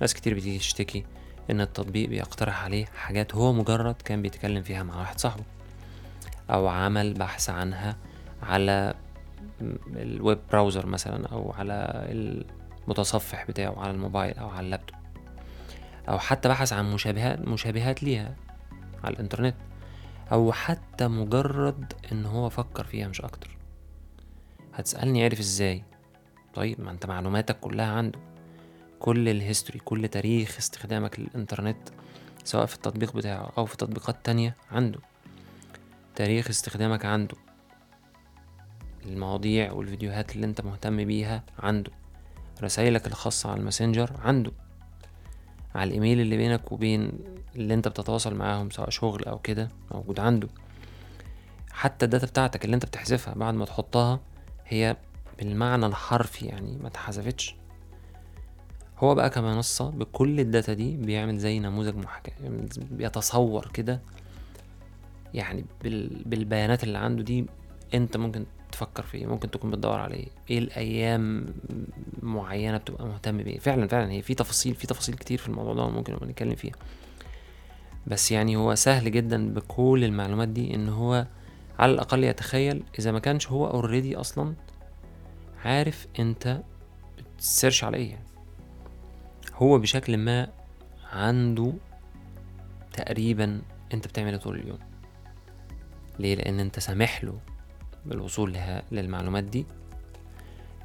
ناس 0.00 0.14
كتير 0.14 0.34
بتيجي 0.34 0.58
تشتكي 0.58 1.04
إن 1.50 1.60
التطبيق 1.60 2.08
بيقترح 2.08 2.64
عليه 2.64 2.84
حاجات 2.84 3.34
هو 3.34 3.52
مجرد 3.52 3.94
كان 3.94 4.22
بيتكلم 4.22 4.62
فيها 4.62 4.82
مع 4.82 4.98
واحد 4.98 5.20
صاحبه. 5.20 5.44
أو 6.50 6.68
عمل 6.68 7.14
بحث 7.14 7.50
عنها 7.50 7.96
على 8.42 8.94
الويب 9.96 10.38
براوزر 10.52 10.86
مثلا 10.86 11.26
أو 11.26 11.52
على 11.52 12.06
المتصفح 12.90 13.46
بتاعه 13.46 13.80
على 13.80 13.90
الموبايل 13.90 14.38
أو 14.38 14.48
على 14.48 14.66
اللابتوب. 14.66 14.98
أو 16.08 16.18
حتى 16.18 16.48
بحث 16.48 16.72
عن 16.72 16.92
مشابهات 16.92 17.40
مشابهات 17.40 18.02
ليها 18.02 18.36
على 19.04 19.14
الإنترنت. 19.14 19.54
أو 20.32 20.52
حتى 20.52 21.08
مجرد 21.08 21.92
إن 22.12 22.26
هو 22.26 22.48
فكر 22.48 22.84
فيها 22.84 23.08
مش 23.08 23.20
أكتر. 23.20 23.56
هتسألني 24.74 25.24
عرف 25.24 25.38
إزاي؟ 25.40 25.84
طيب 26.54 26.80
ما 26.80 26.90
أنت 26.90 27.06
معلوماتك 27.06 27.60
كلها 27.60 27.92
عنده. 27.92 28.18
كل 29.00 29.28
ال 29.28 29.34
history 29.34 29.78
كل 29.78 30.08
تاريخ 30.08 30.56
استخدامك 30.58 31.20
للإنترنت 31.20 31.88
سواء 32.44 32.66
في 32.66 32.74
التطبيق 32.74 33.16
بتاعه 33.16 33.52
أو 33.58 33.66
في 33.66 33.76
تطبيقات 33.76 34.16
تانية 34.24 34.56
عنده. 34.72 34.98
تاريخ 36.14 36.48
استخدامك 36.48 37.04
عنده. 37.04 37.36
المواضيع 39.06 39.72
والفيديوهات 39.72 40.36
اللي 40.36 40.46
أنت 40.46 40.60
مهتم 40.60 41.04
بيها 41.04 41.42
عنده. 41.58 41.99
رسايلك 42.62 43.06
الخاصة 43.06 43.50
على 43.50 43.60
الماسنجر 43.60 44.10
عنده. 44.24 44.52
على 45.74 45.88
الإيميل 45.88 46.20
اللي 46.20 46.36
بينك 46.36 46.72
وبين 46.72 47.12
اللي 47.56 47.74
أنت 47.74 47.88
بتتواصل 47.88 48.34
معاهم 48.34 48.70
سواء 48.70 48.90
شغل 48.90 49.24
أو 49.24 49.38
كده 49.38 49.70
موجود 49.94 50.20
عنده. 50.20 50.48
حتى 51.72 52.04
ال 52.04 52.08
data 52.08 52.26
بتاعتك 52.26 52.64
اللي 52.64 52.74
أنت 52.74 52.84
بتحذفها 52.86 53.34
بعد 53.34 53.54
ما 53.54 53.64
تحطها 53.64 54.20
هي 54.66 54.96
بالمعنى 55.38 55.86
الحرفي 55.86 56.46
يعني 56.46 56.78
ما 56.82 56.88
اتحذفتش. 56.88 57.54
هو 58.98 59.14
بقى 59.14 59.30
كمنصة 59.30 59.90
بكل 59.90 60.40
ال 60.40 60.46
data 60.46 60.72
دي 60.72 60.96
بيعمل 60.96 61.38
زي 61.38 61.58
نموذج 61.58 61.96
محاكاة 61.96 62.32
بيتصور 62.90 63.70
كده 63.74 64.00
يعني 65.34 65.64
بال... 65.82 66.22
بالبيانات 66.26 66.84
اللي 66.84 66.98
عنده 66.98 67.22
دي 67.22 67.46
أنت 67.94 68.16
ممكن 68.16 68.46
تفكر 68.70 69.02
فيه 69.02 69.26
ممكن 69.26 69.50
تكون 69.50 69.70
بتدور 69.70 69.98
عليه. 69.98 70.26
إيه 70.50 70.58
الأيام 70.58 71.46
معينة 72.22 72.76
بتبقى 72.76 73.06
مهتم 73.06 73.42
بيه 73.42 73.58
فعلا 73.58 73.86
فعلا 73.88 74.10
هي 74.12 74.22
في 74.22 74.34
تفاصيل 74.34 74.74
في 74.74 74.86
تفاصيل 74.86 75.14
كتير 75.14 75.38
في 75.38 75.48
الموضوع 75.48 75.74
ده 75.74 75.88
ممكن 75.90 76.12
نبقى 76.12 76.26
نتكلم 76.26 76.54
فيها. 76.54 76.74
بس 78.06 78.32
يعني 78.32 78.56
هو 78.56 78.74
سهل 78.74 79.12
جدا 79.12 79.54
بكل 79.54 80.04
المعلومات 80.04 80.48
دي 80.48 80.74
إن 80.74 80.88
هو 80.88 81.26
على 81.78 81.92
الأقل 81.92 82.24
يتخيل 82.24 82.82
إذا 82.98 83.12
ما 83.12 83.18
كانش 83.18 83.48
هو 83.48 83.66
اوريدي 83.66 84.16
أصلا 84.16 84.54
عارف 85.64 86.06
أنت 86.18 86.60
بتسيرش 87.36 87.84
على 87.84 87.96
إيه 87.96 88.10
يعني. 88.10 88.24
هو 89.54 89.78
بشكل 89.78 90.16
ما 90.16 90.48
عنده 91.12 91.72
تقريبا 92.92 93.62
أنت 93.94 94.06
بتعمل 94.08 94.30
إيه 94.32 94.36
طول 94.40 94.58
اليوم. 94.58 94.78
ليه؟ 96.18 96.34
لأن 96.34 96.60
أنت 96.60 96.78
سامح 96.78 97.24
له. 97.24 97.38
بالوصول 98.06 98.52
لها 98.52 98.82
للمعلومات 98.92 99.44
دي. 99.44 99.66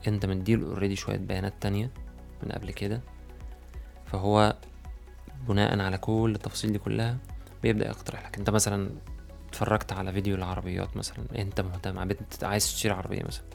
انت 0.07 0.25
مديله 0.25 0.67
اوريدي 0.67 0.95
شوية 0.95 1.17
بيانات 1.17 1.53
تانية 1.61 1.89
من 2.43 2.51
قبل 2.51 2.71
كده. 2.71 3.01
فهو 4.05 4.55
بناء 5.47 5.79
على 5.79 5.97
كل 5.97 6.31
التفاصيل 6.35 6.71
دي 6.71 6.79
كلها 6.79 7.17
بيبدأ 7.63 7.87
يقترح 7.87 8.25
لك. 8.25 8.37
أنت 8.37 8.49
مثلا 8.49 8.89
اتفرجت 9.49 9.93
على 9.93 10.13
فيديو 10.13 10.35
العربيات 10.35 10.97
مثلا. 10.97 11.25
أنت 11.37 11.61
مهتم. 11.61 11.99
عايز 12.43 12.65
تشتري 12.65 12.93
عربية 12.93 13.23
مثلا. 13.23 13.45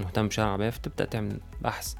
مهتم 0.00 0.28
بشراء 0.28 0.48
عربية 0.48 0.70
فتبدأ 0.70 1.04
تعمل 1.04 1.40
بحث 1.60 1.94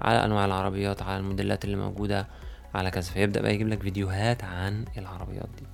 على 0.00 0.24
أنواع 0.24 0.44
العربيات 0.44 1.02
على 1.02 1.16
الموديلات 1.16 1.64
اللي 1.64 1.76
موجودة 1.76 2.28
على 2.74 2.90
كذا. 2.90 3.12
فيبدأ 3.12 3.40
بقى 3.40 3.54
يجيب 3.54 3.68
لك 3.68 3.82
فيديوهات 3.82 4.44
عن 4.44 4.84
العربيات 4.98 5.48
دي. 5.58 5.66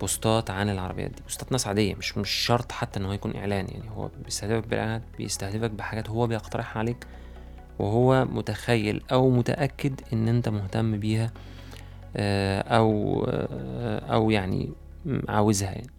بوستات 0.00 0.50
عن 0.50 0.68
العربيات 0.70 1.10
دي. 1.10 1.22
بوستات 1.22 1.52
ناس 1.52 1.66
عادية 1.66 1.94
مش 1.94 2.18
مش 2.18 2.30
شرط 2.30 2.72
حتى 2.72 3.00
إن 3.00 3.04
هو 3.04 3.12
يكون 3.12 3.36
إعلان. 3.36 3.66
يعني 3.68 3.90
هو 3.90 4.10
بيستهدفك 4.24 4.68
بالإعلانات 4.68 5.02
بيستهدفك 5.18 5.70
بحاجات 5.70 6.10
هو 6.10 6.26
بيقترحها 6.26 6.78
عليك 6.78 7.06
وهو 7.78 8.24
متخيل 8.24 9.02
أو 9.12 9.30
متأكد 9.30 10.00
إن 10.12 10.28
أنت 10.28 10.48
مهتم 10.48 11.00
بيها 11.00 11.32
آه، 12.16 12.60
أو 12.60 13.24
آه، 13.28 13.98
أو 14.14 14.30
يعني 14.30 14.72
عاوزها 15.28 15.70
يعني. 15.70 15.90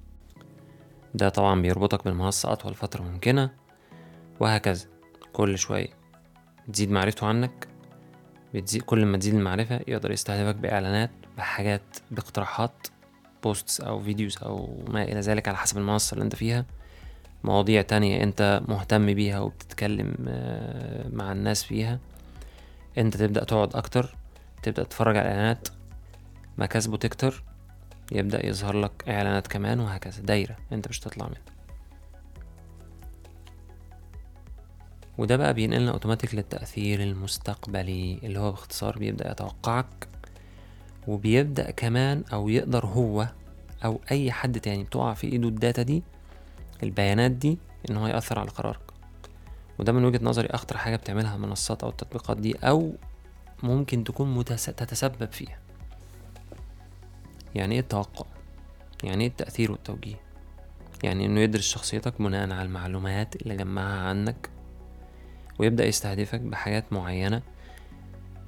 ده 1.13 1.29
طبعا 1.29 1.61
بيربطك 1.61 2.03
بالمنصة 2.05 2.51
أطول 2.51 2.75
فترة 2.75 3.03
ممكنة 3.03 3.49
وهكذا. 4.39 4.85
كل 5.33 5.57
شوية 5.57 5.87
تزيد 6.73 6.91
معرفته 6.91 7.27
عنك 7.27 7.67
بتزيد 8.53 8.81
كل 8.81 9.05
ما 9.05 9.17
تزيد 9.17 9.33
المعرفة 9.33 9.79
يقدر 9.87 10.11
يستهدفك 10.11 10.55
بإعلانات 10.55 11.11
بحاجات 11.37 11.97
باقتراحات. 12.11 12.87
posts 13.43 13.81
أو 13.81 14.01
videos 14.01 14.37
أو 14.43 14.83
ما 14.87 15.03
إلى 15.03 15.19
ذلك 15.19 15.47
على 15.47 15.57
حسب 15.57 15.77
المنصة 15.77 16.13
اللي 16.13 16.23
أنت 16.23 16.35
فيها. 16.35 16.65
مواضيع 17.43 17.81
تانية 17.81 18.23
أنت 18.23 18.61
مهتم 18.67 19.13
بيها 19.13 19.39
وبتتكلم 19.39 20.15
آه، 20.27 21.07
مع 21.13 21.31
الناس 21.31 21.63
فيها. 21.63 21.99
أنت 22.97 23.17
تبدأ 23.17 23.43
تقعد 23.43 23.75
أكتر 23.75 24.15
تبدأ 24.63 24.83
تتفرج 24.83 25.17
على 25.17 25.25
الاعلانات 25.27 25.67
مكاسبه 26.57 26.97
تكتر 26.97 27.43
يبدأ 28.11 28.45
يظهر 28.45 28.79
لك 28.81 29.09
إعلانات 29.09 29.47
كمان 29.47 29.79
وهكذا. 29.79 30.21
دايرة 30.21 30.57
أنت 30.71 30.87
مش 30.87 30.99
هتطلع 30.99 31.25
منها. 31.27 31.41
وده 35.17 35.37
بقى 35.37 35.53
بينقلنا 35.53 35.91
اوتوماتيك 35.91 36.35
للتأثير 36.35 37.03
المستقبلي 37.03 38.19
اللي 38.23 38.39
هو 38.39 38.51
باختصار 38.51 38.99
بيبدأ 38.99 39.31
يتوقعك 39.31 40.07
وبيبدأ 41.07 41.71
كمان 41.71 42.23
أو 42.33 42.49
يقدر 42.49 42.85
هو 42.85 43.27
أو 43.85 44.01
أي 44.11 44.31
حد 44.31 44.59
تاني 44.59 44.83
بتقع 44.83 45.13
في 45.13 45.27
إيده 45.27 45.47
ال 45.47 45.54
data 45.54 45.81
دي 45.81 46.03
البيانات 46.83 47.31
دي 47.31 47.57
إن 47.89 47.97
هو 47.97 48.07
يأثر 48.07 48.39
على 48.39 48.49
قرارك. 48.49 48.79
وده 49.79 49.91
من 49.91 50.05
وجهة 50.05 50.19
نظري 50.23 50.47
أخطر 50.47 50.77
حاجة 50.77 50.95
بتعملها 50.95 51.35
المنصات 51.35 51.83
أو 51.83 51.89
التطبيقات 51.89 52.37
دي 52.37 52.55
أو 52.55 52.93
ممكن 53.63 54.03
تكون 54.03 54.35
متس... 54.35 54.65
تتسبب 54.65 55.31
فيها. 55.31 55.59
يعني 57.55 57.75
إيه 57.75 57.81
التوقع؟ 57.81 58.25
يعني 59.03 59.23
إيه 59.23 59.29
التأثير 59.29 59.71
والتوجيه؟ 59.71 60.15
يعني 61.03 61.25
إنه 61.25 61.39
يدرس 61.39 61.63
شخصيتك 61.63 62.21
بناء 62.21 62.51
على 62.51 62.61
المعلومات 62.61 63.35
اللي 63.35 63.55
جمعها 63.55 64.09
عنك 64.09 64.49
ويبدأ 65.59 65.85
يستهدفك 65.85 66.39
بحاجات 66.39 66.93
معينة 66.93 67.41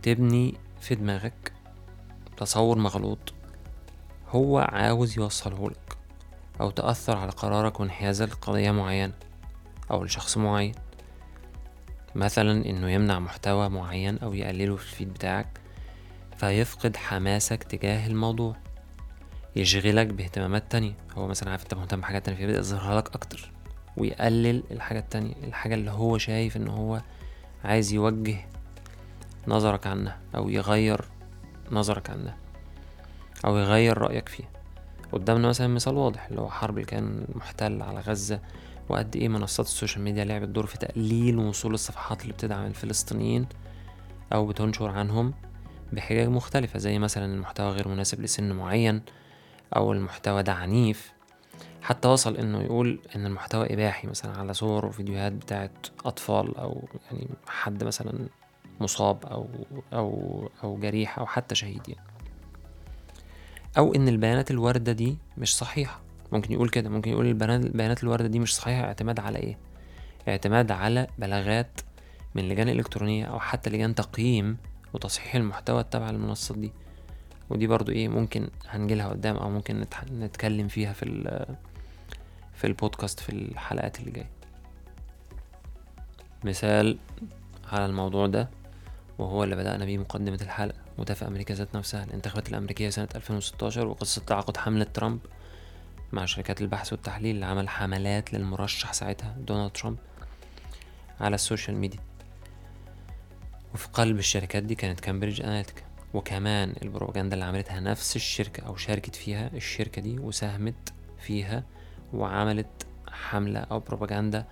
تبني 0.01 0.53
في 0.81 0.95
دماغك 0.95 1.51
تصور 2.39 2.77
مغلوط. 2.77 3.33
هو 4.29 4.59
عاوز 4.59 5.17
يوصله 5.17 5.69
لك 5.69 5.97
أو 6.61 6.69
تأثر 6.69 7.17
على 7.17 7.31
قرارك 7.31 7.79
وانحيازك 7.79 8.29
لقضية 8.29 8.71
معينة 8.71 9.13
أو 9.91 10.03
لشخص 10.03 10.37
معين. 10.37 10.75
مثلا 12.15 12.65
إنه 12.65 12.89
يمنع 12.91 13.19
محتوى 13.19 13.69
معين 13.69 14.19
أو 14.19 14.33
يقلله 14.33 14.75
في 14.75 14.83
الفيد 14.83 15.13
بتاعك 15.13 15.47
فيفقد 16.37 16.97
حماسك 16.97 17.63
تجاه 17.63 18.07
الموضوع. 18.07 18.55
يشغلك 19.55 20.07
باهتمامات 20.07 20.71
تانية. 20.71 20.93
هو 21.17 21.27
مثلا 21.27 21.51
عارف 21.51 21.63
أنت 21.63 21.73
مهتم 21.73 22.01
بحاجات 22.01 22.25
تانية 22.25 22.37
فيبدأ 22.37 22.59
يظهرها 22.59 22.97
لك 22.97 23.15
أكتر 23.15 23.51
ويقلل 23.97 24.63
الحاجة 24.71 24.99
التانية 24.99 25.33
الحاجة 25.43 25.73
اللي 25.73 25.91
هو 25.91 26.17
شايف 26.17 26.57
إن 26.57 26.67
هو 26.67 27.01
عايز 27.63 27.93
يوجه 27.93 28.37
نظرك 29.47 29.87
عنها 29.87 30.19
أو 30.35 30.49
يغير 30.49 31.05
نظرك 31.71 32.09
عنها 32.09 32.37
أو 33.45 33.57
يغير 33.57 33.97
رأيك 33.97 34.29
فيها 34.29 34.47
قدامنا 35.11 35.47
مثلا 35.47 35.67
مثال 35.67 35.95
واضح 35.95 36.25
اللي 36.25 36.41
هو 36.41 36.49
حرب 36.49 36.75
الكيان 36.77 37.25
المحتل 37.35 37.81
على 37.81 37.99
غزة 37.99 38.39
وقد 38.89 39.15
إيه 39.15 39.27
منصات 39.27 39.65
ال 39.65 39.71
social 39.71 40.03
media 40.03 40.25
لعبت 40.25 40.47
دور 40.47 40.65
في 40.65 40.77
تقليل 40.77 41.37
وصول 41.37 41.73
الصفحات 41.73 42.21
اللي 42.21 42.33
بتدعم 42.33 42.65
الفلسطينيين 42.65 43.47
أو 44.33 44.47
بتنشر 44.47 44.89
عنهم 44.89 45.33
بحجج 45.93 46.27
مختلفة 46.27 46.79
زي 46.79 46.99
مثلا 46.99 47.25
المحتوى 47.25 47.69
غير 47.69 47.87
مناسب 47.87 48.21
لسن 48.21 48.51
معين 48.51 49.01
أو 49.75 49.91
المحتوى 49.91 50.43
ده 50.43 50.53
عنيف. 50.53 51.11
حتى 51.81 52.07
وصل 52.07 52.37
إنه 52.37 52.61
يقول 52.61 52.99
إن 53.15 53.25
المحتوى 53.25 53.73
إباحي 53.73 54.07
مثلا 54.07 54.37
على 54.37 54.53
صور 54.53 54.85
وفيديوهات 54.85 55.31
بتاعت 55.31 55.87
أطفال 56.05 56.57
أو 56.57 56.87
يعني 57.11 57.27
حد 57.47 57.83
مثلا 57.83 58.27
مصاب 58.79 59.25
أو 59.25 59.47
أو 59.93 60.49
أو 60.63 60.77
جريح 60.77 61.19
أو 61.19 61.25
حتى 61.25 61.55
شهيد 61.55 61.89
يعني. 61.89 62.09
أو 63.77 63.95
إن 63.95 64.07
البيانات 64.07 64.51
الواردة 64.51 64.91
دي 64.91 65.17
مش 65.37 65.57
صحيحة. 65.57 65.99
ممكن 66.31 66.53
يقول 66.53 66.69
كده 66.69 66.89
ممكن 66.89 67.11
يقول 67.11 67.27
البيانات 67.27 68.03
الواردة 68.03 68.27
دي 68.27 68.39
مش 68.39 68.55
صحيحة 68.55 68.83
اعتماد 68.83 69.19
على 69.19 69.39
إيه؟ 69.39 69.57
اعتماد 70.27 70.71
على 70.71 71.07
بلاغات 71.17 71.81
من 72.35 72.49
لجان 72.49 72.69
إلكترونية 72.69 73.25
أو 73.25 73.39
حتى 73.39 73.69
لجان 73.69 73.95
تقييم 73.95 74.57
وتصحيح 74.93 75.35
المحتوى 75.35 75.81
التابع 75.81 76.09
للمنصات 76.11 76.57
دي. 76.57 76.71
ودي 77.49 77.67
برضو 77.67 77.91
إيه 77.91 78.07
ممكن 78.07 78.49
هنجيلها 78.67 79.07
قدام 79.07 79.35
أو 79.37 79.49
ممكن 79.49 79.85
نتكلم 80.11 80.67
فيها 80.67 80.93
في 80.93 81.05
في 82.53 82.67
البودكاست 82.67 83.19
في 83.19 83.29
الحلقات 83.29 83.99
اللي 83.99 84.11
جاية. 84.11 84.29
مثال 86.43 86.97
على 87.71 87.85
الموضوع 87.85 88.27
ده. 88.27 88.49
وهو 89.19 89.43
اللي 89.43 89.55
بدأنا 89.55 89.85
بيه 89.85 89.97
مقدمة 89.97 90.39
الحلقة. 90.41 90.77
وتافق 90.97 91.27
أمريكا 91.27 91.53
ذات 91.53 91.75
نفسها. 91.75 92.03
الانتخابات 92.03 92.49
الأمريكية 92.49 92.89
سنة 92.89 93.07
2016 93.15 93.87
وقصة 93.87 94.21
تعاقد 94.21 94.57
حملة 94.57 94.83
ترامب 94.83 95.19
مع 96.11 96.25
شركات 96.25 96.61
البحث 96.61 96.93
والتحليل 96.93 97.35
اللي 97.35 97.45
عمل 97.45 97.69
حملات 97.69 98.33
للمرشح 98.33 98.93
ساعتها 98.93 99.35
دونالد 99.39 99.71
ترامب 99.71 99.97
على 101.19 101.35
ال 101.35 101.41
social 101.41 101.77
media. 101.77 101.99
وفي 103.73 103.87
قلب 103.93 104.19
الشركات 104.19 104.63
دي 104.63 104.75
كانت 104.75 104.99
كامبريدج 104.99 105.41
أناليتيكا. 105.41 105.81
وكمان 106.13 106.73
البروباجندا 106.81 107.33
اللي 107.33 107.45
عملتها 107.45 107.79
نفس 107.79 108.15
الشركة 108.15 108.63
أو 108.63 108.75
شاركت 108.75 109.15
فيها 109.15 109.47
الشركة 109.53 110.01
دي 110.01 110.19
وساهمت 110.19 110.93
فيها 111.19 111.63
وعملت 112.13 112.87
حملة 113.07 113.59
أو 113.59 113.79
بروباجندا 113.79 114.45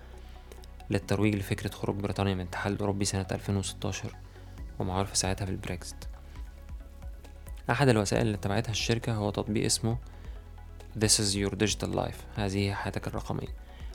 للترويج 0.90 1.34
لفكرة 1.34 1.70
خروج 1.70 1.96
بريطانيا 1.96 2.34
من 2.34 2.40
الاتحاد 2.40 2.72
الأوروبي 2.72 3.04
سنة 3.04 3.26
2016 3.32 4.16
ومعروفة 4.78 5.14
ساعتها 5.14 5.44
بالبريكزت 5.44 6.08
أحد 7.70 7.88
الوسائل 7.88 8.22
اللي 8.26 8.34
اتبعتها 8.36 8.70
الشركة 8.72 9.14
هو 9.14 9.30
تطبيق 9.30 9.64
اسمه 9.64 9.98
This 10.98 11.18
is 11.20 11.34
your 11.36 11.52
digital 11.54 11.94
life. 11.94 12.38
هذه 12.40 12.56
هي 12.58 12.74
حياتك 12.74 13.06
الرقمية. 13.06 13.48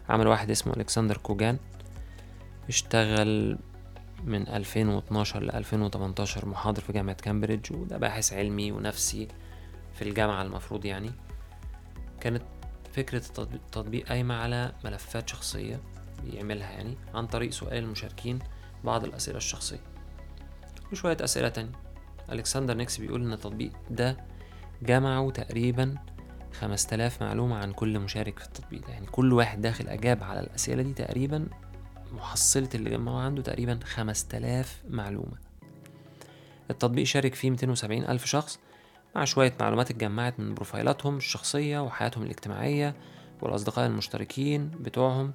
عمل 0.09 0.27
واحد 0.27 0.51
اسمه 0.51 0.73
ألكسندر 0.77 1.17
كوجان. 1.17 1.57
اشتغل 2.69 3.57
من 4.23 4.47
2012 4.47 5.43
ل 5.43 5.49
2018 5.51 6.45
محاضر 6.45 6.81
في 6.81 6.93
جامعة 6.93 7.15
كامبريدج 7.15 7.73
وده 7.73 7.97
باحث 7.97 8.33
علمي 8.33 8.71
ونفسي 8.71 9.27
في 9.93 10.01
الجامعة 10.01 10.41
المفروض 10.41 10.85
يعني. 10.85 11.11
كانت 12.21 12.41
فكرة 12.93 13.23
التطبيق- 13.39 14.07
قايمة 14.09 14.35
على 14.35 14.71
ملفات 14.85 15.29
شخصية 15.29 15.79
بيعملها 16.23 16.69
يعني 16.71 16.97
عن 17.13 17.27
طريق 17.27 17.51
سؤال 17.51 17.83
المشاركين 17.83 18.39
بعض 18.83 19.03
الأسئلة 19.03 19.37
الشخصية. 19.37 19.79
وشوية 20.93 21.17
أسئلة 21.21 21.49
تانية. 21.49 21.71
ألكسندر 22.31 22.73
نيكس 22.73 22.97
بيقول 22.97 23.21
إن 23.21 23.33
التطبيق 23.33 23.71
ده 23.89 24.17
جمعوا 24.81 25.31
تقريبا 25.31 25.95
5000 26.59 27.21
معلومة 27.23 27.55
عن 27.55 27.71
كل 27.73 27.99
مشارك 27.99 28.39
في 28.39 28.45
التطبيق. 28.45 28.89
يعني 28.89 29.05
كل 29.05 29.33
واحد 29.33 29.61
داخل 29.61 29.87
أجاب 29.87 30.23
على 30.23 30.39
الأسئلة 30.39 30.83
دي 30.83 30.93
تقريبا 30.93 31.47
محصلة 32.11 32.69
اللي 32.75 32.89
جمعوه 32.89 33.21
عنده 33.21 33.41
تقريبا 33.41 33.79
5000 33.83 34.83
معلومة. 34.89 35.37
التطبيق 36.69 37.05
شارك 37.05 37.35
فيه 37.35 37.49
270 37.49 38.03
ألف 38.05 38.25
شخص 38.25 38.59
مع 39.15 39.25
شوية 39.25 39.53
معلومات 39.59 39.91
اتجمعت 39.91 40.39
من 40.39 40.53
بروفايلاتهم 40.53 41.17
الشخصية 41.17 41.79
وحياتهم 41.79 42.23
الاجتماعية 42.23 42.95
والأصدقاء 43.41 43.85
المشتركين 43.87 44.69
بتوعهم 44.69 45.33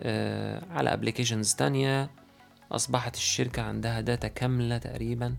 آه 0.00 0.62
على 0.70 0.92
applications 0.92 1.54
تانية 1.54 2.10
أصبحت 2.72 3.14
الشركة 3.16 3.62
عندها 3.62 4.00
data 4.00 4.28
كاملة 4.28 4.78
تقريبا 4.78 5.34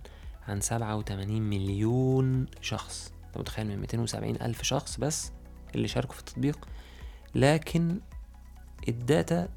عن 0.47 0.61
87 0.61 1.41
مليون 1.41 2.45
شخص. 2.61 3.13
أنت 3.27 3.37
متخيل 3.37 3.67
من 3.67 3.79
270 3.79 4.35
ألف 4.35 4.61
شخص 4.61 4.97
بس 4.97 5.31
اللي 5.75 5.87
شاركوا 5.87 6.13
في 6.13 6.19
التطبيق؟ 6.19 6.67
لكن 7.35 7.99
الداتا 8.87 9.47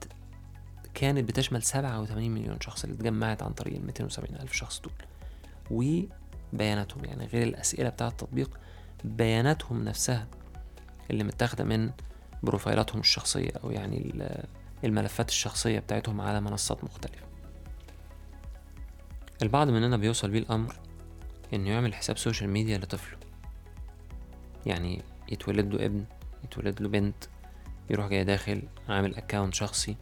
كانت 0.95 1.29
بتشمل 1.29 1.63
87 1.63 2.31
مليون 2.31 2.61
شخص 2.61 2.85
اللي 2.85 2.97
اتجمعت 2.97 3.43
عن 3.43 3.53
طريق 3.53 3.75
ال 3.77 3.87
270 3.87 4.41
ألف 4.41 4.53
شخص 4.53 4.81
دول. 4.81 4.93
وبياناتهم 5.71 7.05
يعني 7.05 7.27
غير 7.27 7.43
الأسئلة 7.43 7.89
بتاعة 7.89 8.09
التطبيق 8.09 8.59
بياناتهم 9.05 9.85
نفسها 9.85 10.27
اللي 11.11 11.25
متاخدة 11.25 11.65
من 11.65 11.91
بروفايلاتهم 12.43 13.01
الشخصية 13.01 13.51
أو 13.65 13.71
يعني 13.71 13.97
ال- 13.99 14.45
الملفات 14.85 15.29
الشخصية 15.29 15.79
بتاعتهم 15.79 16.21
على 16.21 16.41
منصات 16.41 16.85
مختلفة. 16.85 17.25
البعض 19.43 19.69
مننا 19.69 19.97
بيوصل 19.97 20.31
بيه 20.31 20.39
الأمر 20.39 20.75
إنه 21.55 21.71
يعمل 21.71 21.95
حساب 21.95 22.19
social 22.19 22.51
media 22.51 22.79
لطفله. 22.79 23.19
يعني 24.67 25.03
يتولد 25.33 25.75
له 25.75 25.85
ابن 25.87 26.05
يتولد 26.45 26.83
له 26.83 26.89
بنت 26.89 27.25
يروح 27.91 28.07
جاي 28.07 28.25
داخل 28.25 28.63
عامل 28.89 29.15
account 29.17 29.55
شخصي 29.55 29.97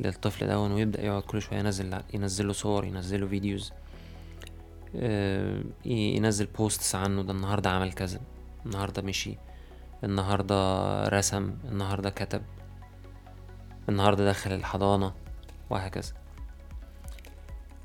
للطفل 0.00 0.46
ده 0.46 0.60
ويبدأ 0.60 1.02
يقعد 1.02 1.22
كل 1.22 1.42
شوية 1.42 1.58
ينزل 1.58 2.02
ينزل 2.14 2.46
له 2.46 2.52
صور 2.52 2.84
ينزل 2.84 3.20
له 3.20 3.26
videos 3.26 3.72
آه، 4.96 5.62
ينزل 5.84 6.46
posts 6.46 6.94
عنه 6.94 7.22
ده 7.22 7.32
النهاردة 7.32 7.70
عمل 7.70 7.92
كذا 7.92 8.20
النهاردة 8.66 9.02
مشي 9.02 9.36
النهاردة 10.04 11.08
رسم 11.08 11.54
النهاردة 11.64 12.10
كتب 12.10 12.42
النهاردة 13.88 14.30
دخل 14.30 14.52
الحضانة 14.52 15.12
وهكذا. 15.70 16.12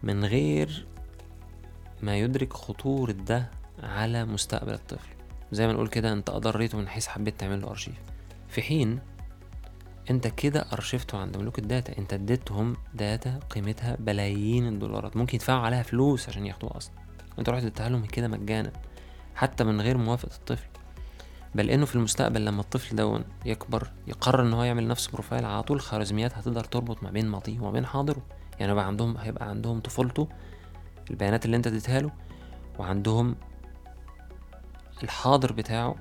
من 0.05 0.25
غير 0.25 0.85
ما 2.01 2.17
يدرك 2.17 2.53
خطورة 2.53 3.11
ده 3.11 3.51
على 3.83 4.25
مستقبل 4.25 4.73
الطفل. 4.73 5.09
زي 5.51 5.67
ما 5.67 5.73
نقول 5.73 5.87
كده 5.87 6.13
أنت 6.13 6.29
اضريته 6.29 6.77
من 6.77 6.87
حيث 6.87 7.07
حبيت 7.07 7.39
تعمل 7.39 7.61
له 7.61 7.69
أرشيف. 7.69 7.95
في 8.49 8.61
حين 8.61 8.99
أنت 10.09 10.27
كده 10.27 10.65
أرشفته 10.73 11.17
عند 11.17 11.37
ملوك 11.37 11.59
ال 11.59 11.67
data 11.67 11.97
أنت 11.97 12.13
اديتهم 12.13 12.77
data 12.93 13.39
قيمتها 13.49 13.97
بلايين 13.99 14.67
الدولارات. 14.67 15.17
ممكن 15.17 15.35
يدفعوا 15.35 15.59
عليها 15.59 15.83
فلوس 15.83 16.29
عشان 16.29 16.45
ياخدوها 16.45 16.77
أصلا. 16.77 16.93
أنت 17.39 17.49
رحت 17.49 17.61
اديتها 17.61 17.89
لهم 17.89 18.05
كده 18.05 18.27
مجانا 18.27 18.71
حتى 19.35 19.63
من 19.63 19.81
غير 19.81 19.97
موافقة 19.97 20.35
الطفل. 20.35 20.67
بل 21.55 21.69
إنه 21.69 21.85
في 21.85 21.95
المستقبل 21.95 22.45
لما 22.45 22.61
الطفل 22.61 22.95
ده 22.95 23.23
يكبر 23.45 23.91
يقرر 24.07 24.41
إن 24.41 24.53
هو 24.53 24.63
يعمل 24.63 24.87
نفس 24.87 25.07
profile 25.07 25.45
على 25.45 25.63
طول 25.63 25.81
خوارزميات 25.81 26.33
هتقدر 26.33 26.63
تربط 26.63 27.03
ما 27.03 27.11
بين 27.11 27.27
ماضيه 27.27 27.59
وما 27.59 27.71
بين 27.71 27.85
حاضره. 27.85 28.21
يعني 28.59 28.71
يبقى 28.71 28.87
عندهم 28.87 29.17
هيبقى 29.17 29.49
عندهم 29.49 29.79
طفولته 29.79 30.27
البيانات 31.11 31.45
اللي 31.45 31.57
انت 31.57 31.67
اديتها 31.67 31.99
له 31.99 32.11
وعندهم 32.79 33.35
الحاضر 35.03 35.53
بتاعه 35.53 35.95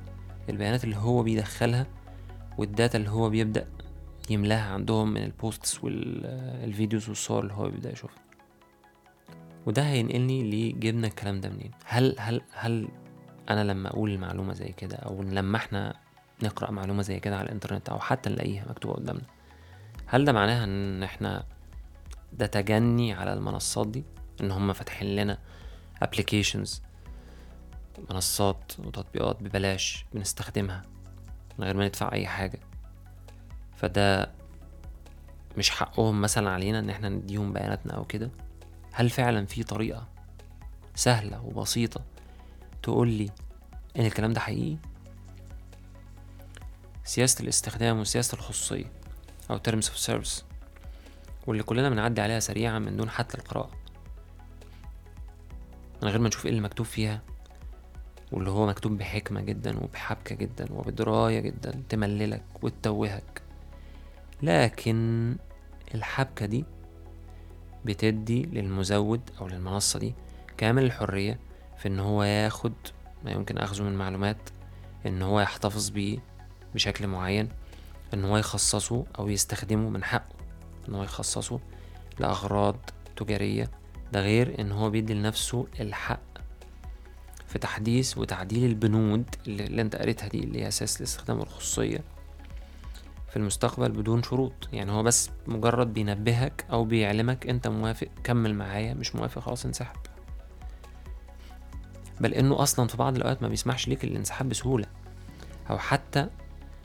البيانات 0.49 0.85
اللي 0.85 0.97
هو 0.97 1.23
بيدخلها 1.23 1.87
وال 2.59 2.72
data 2.72 2.99
اللي 2.99 3.11
هو 3.11 3.31
بيبدأ 3.31 3.67
يملاها 4.31 4.73
عندهم 4.73 5.11
من 5.11 5.23
ال 5.23 5.33
posts 5.33 5.85
وال 5.85 6.16
videos 6.16 7.09
والصور 7.09 7.43
اللي 7.43 7.55
هو 7.55 7.69
بيبدأ 7.69 7.93
يشوفها. 7.93 8.25
وده 9.67 9.83
هينقلني 9.83 10.71
لجبنا 10.73 11.07
الكلام 11.07 11.41
ده 11.41 11.49
منين؟ 11.49 11.71
هل 11.85 12.17
هل 12.19 12.41
هل 12.53 12.89
أنا 13.51 13.65
لما 13.65 13.89
أقول 13.89 14.11
المعلومة 14.11 14.53
زي 14.53 14.69
كده 14.69 14.97
أو 14.97 15.23
لما 15.23 15.57
إحنا 15.57 15.95
نقرأ 16.43 16.71
معلومة 16.71 17.03
زي 17.03 17.21
كده 17.21 17.37
على 17.37 17.47
الإنترنت 17.47 17.89
أو 17.89 17.99
حتى 17.99 18.31
نلاقيها 18.31 18.65
مكتوبة 18.71 18.95
قدامنا 18.95 19.23
هل 20.07 20.25
ده 20.25 20.33
معناها 20.33 20.65
إن 20.65 21.03
إحنا 21.03 21.45
ده 22.35 22.47
تجني 22.47 23.13
على 23.13 23.33
المنصات 23.33 23.87
دي 23.87 24.05
إن 24.41 24.51
هم 24.51 24.73
فاتحين 24.73 25.17
لنا 25.17 25.39
ابلكيشنز 26.03 26.83
منصات 28.11 28.73
وتطبيقات 28.79 29.43
ببلاش 29.43 30.07
بنستخدمها 30.15 30.83
من 31.59 31.65
غير 31.65 31.77
ما 31.77 31.87
ندفع 31.87 32.13
أي 32.13 32.27
حاجة. 32.27 32.61
فده 33.77 34.33
مش 35.59 35.71
حقهم 35.71 36.21
مثلا 36.21 36.51
علينا 36.51 36.79
إن 36.79 36.91
إحنا 36.91 37.09
نديهم 37.09 37.53
بياناتنا 37.53 37.93
أو 37.95 38.05
كده. 38.05 38.31
هل 38.93 39.11
فعلا 39.11 39.47
في 39.47 39.63
طريقة 39.63 40.09
سهلة 40.95 41.41
وبسيطة 41.45 42.05
تقول 42.83 43.09
لي 43.09 43.31
إن 43.97 44.07
الكلام 44.07 44.33
ده 44.33 44.41
حقيقي؟ 44.41 44.77
سياسة 47.05 47.43
الاستخدام 47.43 48.01
وسياسة 48.01 48.35
الخصوصية 48.35 48.93
أو 49.51 49.59
terms 49.59 49.85
of 49.85 50.07
service. 50.07 50.43
واللي 51.47 51.63
كلنا 51.63 51.91
بنعدي 51.91 52.21
عليها 52.21 52.41
سريعا 52.41 52.79
من 52.79 52.97
دون 52.97 53.11
حتى 53.11 53.39
القراءة. 53.39 53.71
من 56.03 56.09
غير 56.09 56.19
ما 56.19 56.29
نشوف 56.29 56.45
إيه 56.45 56.51
اللي 56.51 56.63
مكتوب 56.63 56.87
فيها 56.87 57.23
واللي 58.33 58.51
هو 58.51 58.67
مكتوب 58.67 58.99
بحكمة 58.99 59.41
جدا 59.41 59.79
وبحبكة 59.85 60.35
جدا 60.35 60.73
وبدراية 60.73 61.41
جدا 61.41 61.83
تمللك 61.89 62.43
وتتوهك. 62.63 63.43
لكن 64.43 65.37
الحبكة 65.95 66.47
دي 66.47 66.65
بتدي 67.85 68.43
للمزود 68.43 69.21
أو 69.41 69.49
للمنصة 69.49 69.99
دي 69.99 70.15
كامل 70.57 70.85
الحرية 70.85 71.39
في 71.79 71.89
إن 71.89 72.01
هو 72.01 72.23
ياخد 72.23 72.73
ما 73.25 73.31
يمكن 73.31 73.59
أخذه 73.59 73.83
من 73.83 73.95
معلومات 73.95 74.51
إن 75.07 75.23
هو 75.23 75.41
يحتفظ 75.41 75.89
بيه 75.89 76.19
بشكل 76.75 77.07
معين 77.07 77.49
إن 78.15 78.25
هو 78.25 78.37
يخصصه 78.37 79.05
أو 79.19 79.29
يستخدمه 79.29 79.89
من 79.89 80.05
حقه. 80.05 80.44
إن 80.89 80.95
هو 80.95 81.03
يخصصه 81.03 81.61
لأغراض 82.19 82.77
تجارية 83.17 83.71
ده 84.13 84.21
غير 84.21 84.61
إن 84.61 84.73
هو 84.73 84.91
بيدي 84.91 85.15
لنفسه 85.15 85.67
الحق 85.81 86.21
في 87.47 87.59
تحديث 87.59 88.19
وتعديل 88.19 88.65
البنود 88.65 89.25
اللي, 89.47 89.83
أنت 89.83 89.97
قريتها 89.97 90.29
دي 90.29 90.45
اللي 90.45 90.63
هي 90.63 90.69
أساس 90.69 90.97
الاستخدام 90.97 91.41
والخصوصية 91.41 92.01
في 93.31 93.37
المستقبل 93.37 93.93
بدون 93.93 94.23
شروط. 94.23 94.53
يعني 94.73 94.93
هو 94.93 95.03
بس 95.03 95.31
مجرد 95.47 95.95
بينبهك 95.95 96.65
أو 96.71 96.85
بيعلمك 96.85 97.47
أنت 97.47 97.69
موافق 97.69 98.09
كمل 98.25 98.55
معايا 98.55 98.95
مش 98.95 99.15
موافق 99.17 99.43
خلاص 99.43 99.65
انسحب. 99.67 99.97
بل 102.21 102.35
إنه 102.35 102.63
أصلا 102.63 102.89
في 102.89 102.97
بعض 102.97 103.17
الأوقات 103.17 103.43
ما 103.43 103.49
بيسمحش 103.49 103.89
ليك 103.89 104.05
الانسحاب 104.05 104.49
بسهولة 104.49 104.87
أو 105.71 105.79
حتى 105.79 106.27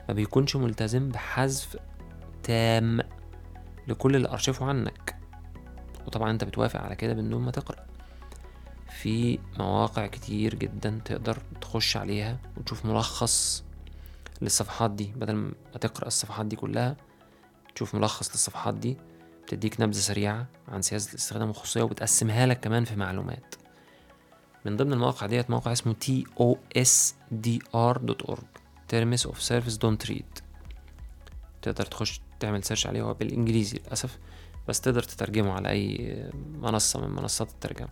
ما 0.08 0.14
بيكونش 0.14 0.56
ملتزم 0.56 1.08
بحذف 1.08 1.76
تام 2.42 3.00
لكل 3.88 4.16
اللي 4.16 4.28
أرشفه 4.28 4.66
عنك. 4.66 5.16
وطبعا 6.06 6.30
أنت 6.30 6.44
بتوافق 6.44 6.80
على 6.80 6.96
كده 6.96 7.12
بدون 7.12 7.42
ما 7.42 7.50
تقرأ. 7.50 7.86
في 8.90 9.38
مواقع 9.58 10.06
كتير 10.06 10.54
جدا 10.54 11.00
تقدر 11.04 11.38
تخش 11.60 11.96
عليها 11.96 12.38
وتشوف 12.56 12.86
ملخص 12.86 13.64
للصفحات 14.42 14.90
دي. 14.90 15.12
بدل 15.16 15.34
ما 15.34 15.52
تقرأ 15.80 16.06
الصفحات 16.06 16.46
دي 16.46 16.56
كلها 16.56 16.96
تشوف 17.74 17.94
ملخص 17.94 18.30
للصفحات 18.30 18.74
دي 18.74 18.96
بتديك 19.46 19.80
نبذة 19.80 19.98
سريعة 19.98 20.46
عن 20.68 20.82
سياسة 20.82 21.10
الاستخدام 21.10 21.48
والخصوصية 21.48 21.82
وبتقسمها 21.82 22.46
لك 22.46 22.60
كمان 22.60 22.84
في 22.84 22.96
معلومات. 22.96 23.54
من 24.64 24.76
ضمن 24.76 24.92
المواقع 24.92 25.26
ديت 25.26 25.50
موقع 25.50 25.72
اسمه 25.72 25.94
tosdr.org 26.74 28.44
Terms 28.92 29.22
of 29.30 29.36
Service 29.50 29.76
Don't 29.78 30.02
Read. 30.10 30.42
تقدر 31.62 31.86
تخش 31.86 32.20
تعمل 32.40 32.64
سيرش 32.64 32.86
عليه 32.86 33.02
هو 33.02 33.14
بالإنجليزي 33.14 33.78
للأسف 33.78 34.18
بس 34.68 34.80
تقدر 34.80 35.02
تترجمه 35.02 35.52
على 35.52 35.68
أي 35.68 36.16
منصة 36.60 37.00
من 37.00 37.10
منصات 37.16 37.50
الترجمة. 37.50 37.88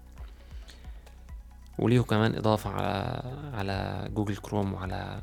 وليه 1.78 2.00
كمان 2.00 2.34
إضافة 2.34 2.70
على 2.70 3.22
على 3.54 4.08
جوجل 4.14 4.36
كروم 4.36 4.74
وعلى 4.74 5.22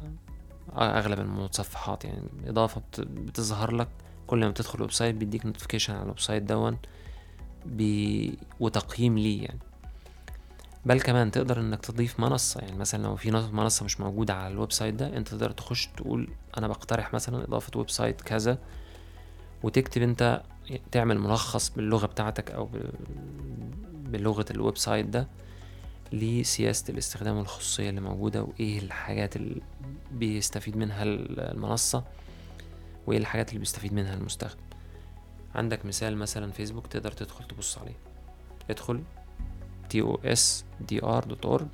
أغلب 0.77 1.19
المتصفحات. 1.19 2.05
يعني 2.05 2.21
بت- 2.47 3.01
بتظهر 3.01 3.71
لك 3.75 3.88
كل 4.27 4.45
ما 4.45 4.51
تدخل 4.51 4.75
ال 4.75 4.91
website 4.91 5.15
بيديك 5.15 5.45
notification 5.45 5.93
على 5.93 6.03
ال 6.04 6.19
website 6.19 6.43
ده 6.43 6.78
بي... 7.65 8.38
وتقييم 8.59 9.17
ليه 9.17 9.43
يعني. 9.43 9.59
بل 10.85 11.01
كمان 11.01 11.31
تقدر 11.31 11.59
إنك 11.59 11.85
تضيف 11.85 12.19
منصة. 12.19 12.61
يعني 12.61 12.77
مثلا 12.77 13.03
لو 13.03 13.15
في 13.15 13.31
منصة 13.31 13.85
مش 13.85 13.99
موجودة 13.99 14.33
على 14.33 14.47
ال 14.54 14.71
website 14.71 14.93
ده 14.93 15.17
أنت 15.17 15.27
تقدر 15.27 15.51
تخش 15.51 15.88
تقول 15.88 16.29
أنا 16.57 16.67
بقترح 16.67 17.13
مثلا 17.13 17.43
إضافة 17.43 17.71
website 17.80 18.21
كذا 18.21 18.57
وتكتب 19.65 20.01
انت 20.01 20.43
تعمل 20.91 21.19
ملخص 21.19 21.69
باللغة 21.69 22.06
بتاعتك 22.06 22.51
أو 22.51 22.69
بلغة 23.93 24.45
ال 24.51 24.78
website 24.78 25.06
ده 25.06 25.28
لسياسة 26.13 26.91
الاستخدام 26.91 27.38
والخصوصية 27.38 27.89
اللي 27.89 28.01
موجودة 28.01 28.43
وايه 28.43 28.80
الحاجات 28.80 29.36
اللي 29.36 29.62
بيستفيد 30.12 30.78
منها 30.78 31.04
المنصة 31.04 32.04
وايه 33.08 33.17
الحاجات 33.17 33.49
اللي 33.49 33.60
بيستفيد 33.60 33.93
منها 33.93 34.13
المستخدم. 34.13 34.62
عندك 35.56 35.86
مثال 35.86 36.17
مثلا 36.17 36.51
فيسبوك 36.51 36.88
تقدر 36.88 37.12
تدخل 37.12 37.47
تبص 37.47 37.78
عليه. 37.78 37.95
ادخل 38.69 39.04
tosdr.org 39.93 41.65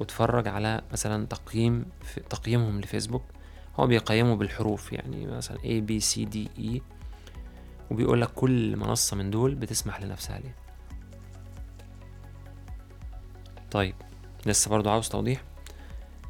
واتفرج 0.00 0.48
على 0.48 0.82
مثلا 0.92 1.26
تقييم 1.26 1.84
في 2.02 2.20
تقييمهم 2.20 2.80
لفيسبوك 2.80 3.22
هو 3.80 3.86
بيقيموا 3.86 4.36
بالحروف 4.36 4.92
يعني 4.92 5.26
مثلا 5.26 5.58
A 5.58 5.82
B 5.90 6.04
C 6.04 6.28
D 6.34 6.60
E 6.60 6.80
وبيقول 7.90 8.20
لك 8.20 8.28
كل 8.28 8.76
منصة 8.76 9.16
من 9.16 9.30
دول 9.30 9.54
بتسمح 9.54 10.00
لنفسها 10.00 10.38
ليه. 10.38 10.54
طيب 13.70 13.94
لسه 14.46 14.70
برضو 14.70 14.90
عاوز 14.90 15.08
توضيح. 15.08 15.42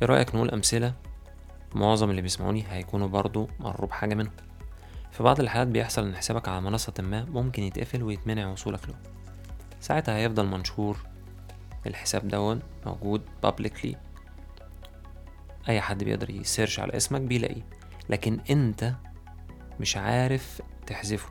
إيه 0.02 0.08
رأيك 0.08 0.34
نقول 0.34 0.50
أمثلة 0.50 0.94
معظم 1.74 2.10
اللي 2.10 2.22
بيسمعوني 2.22 2.64
هيكونوا 2.68 3.08
برضو 3.08 3.48
مروا 3.60 3.88
بحاجة 3.88 4.14
منهم؟ 4.14 4.32
في 5.12 5.22
بعض 5.22 5.40
الحالات 5.40 5.68
بيحصل 5.68 6.04
إن 6.06 6.16
حسابك 6.16 6.48
على 6.48 6.60
منصة 6.60 6.94
ما 6.98 7.24
ممكن 7.24 7.62
يتقفل 7.62 8.02
ويتمنع 8.02 8.52
وصولك 8.52 8.88
له. 8.88 8.94
ساعتها 9.80 10.16
هيفضل 10.16 10.46
منشور 10.46 10.98
الحساب 11.86 12.28
دون 12.28 12.60
موجود 12.86 13.22
publicly 13.46 13.96
أي 15.68 15.80
حد 15.80 16.04
بيقدر 16.04 16.30
يسيرش 16.30 16.80
على 16.80 16.96
اسمك 16.96 17.20
بيلاقيه. 17.20 17.68
لكن 18.08 18.40
أنت 18.50 18.94
مش 19.80 19.96
عارف 19.96 20.62
تحذفه. 20.86 21.30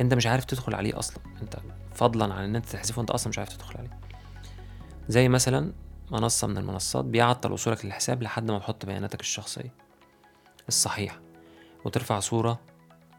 أنت 0.00 0.14
مش 0.14 0.26
عارف 0.26 0.44
تدخل 0.44 0.74
عليه 0.74 0.98
أصلا. 0.98 1.18
أنت 1.42 1.56
فضلا 1.94 2.34
عن 2.34 2.44
إن 2.44 2.56
أنت 2.56 2.66
تحذفه 2.66 3.02
أنت 3.02 3.10
أصلا 3.10 3.28
مش 3.28 3.38
عارف 3.38 3.56
تدخل 3.56 3.78
عليه. 3.78 4.00
زي 5.08 5.28
مثلا 5.28 5.72
منصة 6.10 6.46
من 6.46 6.58
المنصات 6.58 7.04
بيعطل 7.04 7.52
وصولك 7.52 7.84
للحساب 7.84 8.22
لحد 8.22 8.50
ما 8.50 8.58
تحط 8.58 8.86
بياناتك 8.86 9.20
الشخصية 9.20 9.74
الصحيحة 10.68 11.20
وترفع 11.84 12.20
صورة 12.20 12.60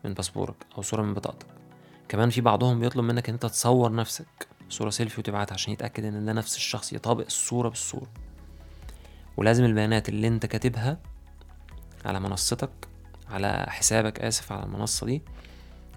من 0.04 0.14
باسبورك 0.14 0.56
أو 0.78 0.82
صورة 0.82 1.02
من 1.02 1.14
بطاقتك. 1.14 1.48
كمان 2.10 2.30
في 2.30 2.42
بعضهم 2.42 2.80
بيطلب 2.80 3.04
منك 3.04 3.30
إن 3.30 3.34
أنت 3.34 3.46
تصور 3.46 3.96
نفسك 3.96 4.48
صورة 4.70 4.90
سيلفي 4.90 5.20
وتبعتها 5.20 5.54
عشان 5.54 5.74
يتأكد 5.74 6.06
إن 6.06 6.26
ده 6.26 6.34
نفس 6.34 6.56
الشخص 6.56 6.94
يطابق 6.94 7.26
الصورة 7.26 7.70
بالصورة. 7.70 8.08
ولازم 9.38 9.66
البيانات 9.66 10.10
اللي 10.10 10.28
أنت 10.28 10.46
كاتبها 10.46 10.98
على 12.06 12.20
منصتك 12.20 12.70
على 13.30 13.66
حسابك 13.70 14.22
آسف 14.22 14.52
على 14.52 14.64
المنصة 14.64 15.06
دي 15.06 15.22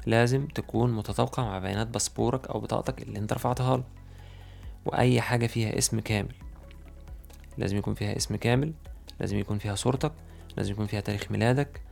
لازم 0.06 0.46
تكون 0.46 0.92
متطابقة 0.92 1.42
مع 1.42 1.58
بيانات 1.58 1.86
باسبورك 1.86 2.46
أو 2.46 2.60
بطاقتك 2.60 3.02
اللي 3.02 3.18
أنت 3.18 3.32
رفعتها 3.32 3.76
له. 3.76 3.84
وأي 4.86 5.20
حاجة 5.20 5.46
فيها 5.46 5.78
اسم 5.78 6.00
كامل. 6.00 6.34
لازم 7.58 7.76
يكون 7.76 7.94
فيها 7.94 8.16
اسم 8.16 8.36
كامل 8.36 8.72
لازم 9.20 9.38
يكون 9.38 9.58
فيها 9.58 9.74
صورتك 9.74 10.12
لازم 10.56 10.72
يكون 10.72 10.86
فيها 10.86 11.00
تاريخ 11.00 11.30
ميلادك. 11.30 11.82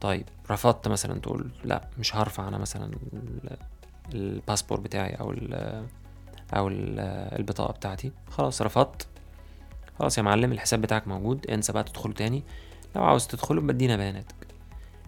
طيب 0.00 0.24
رفضت 0.50 0.88
مثلا 0.88 1.20
تقول 1.20 1.50
لا 1.64 1.88
مش 1.98 2.16
هرفع 2.16 2.48
أنا 2.48 2.58
مثلا 2.58 2.90
الباسبور 4.14 4.80
بتاعي 4.80 5.14
أو 5.14 5.30
ال 5.30 5.54
أو 6.56 6.68
ال 6.68 7.00
البطاقة 7.38 7.72
بتاعتي. 7.72 8.12
خلاص 8.30 8.62
رفضت. 8.62 9.06
خلاص 10.02 10.18
يا 10.18 10.22
معلم 10.22 10.52
الحساب 10.52 10.80
بتاعك 10.80 11.08
موجود 11.08 11.46
انسى 11.46 11.72
بقى 11.72 11.84
تدخله 11.84 12.12
تاني. 12.12 12.42
لو 12.96 13.04
عاوز 13.04 13.26
تدخله 13.26 13.60
بدينا 13.60 13.96
بياناتك 13.96 14.34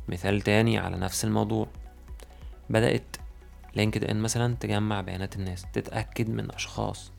مثال 0.09 0.41
تاني 0.41 0.79
على 0.79 0.97
نفس 0.97 1.25
الموضوع. 1.25 1.67
بدأت 2.71 3.17
لينكد 3.77 4.05
إن 4.05 4.21
مثلا 4.21 4.57
تجمع 4.61 5.01
بيانات 5.01 5.37
الناس 5.37 5.67
تتأكد 5.73 6.31
من 6.31 6.51
أشخاص. 6.55 7.13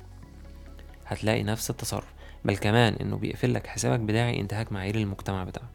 هتلاقي 1.05 1.43
نفس 1.43 1.69
التصرف 1.69 2.13
بل 2.45 2.57
كمان 2.57 2.93
إنه 2.93 3.17
بيقفل 3.17 3.53
لك 3.53 3.67
حسابك 3.67 3.99
بداعي 3.99 4.41
انتهاك 4.41 4.71
معايير 4.71 4.95
المجتمع 4.95 5.43
بتاعه 5.43 5.69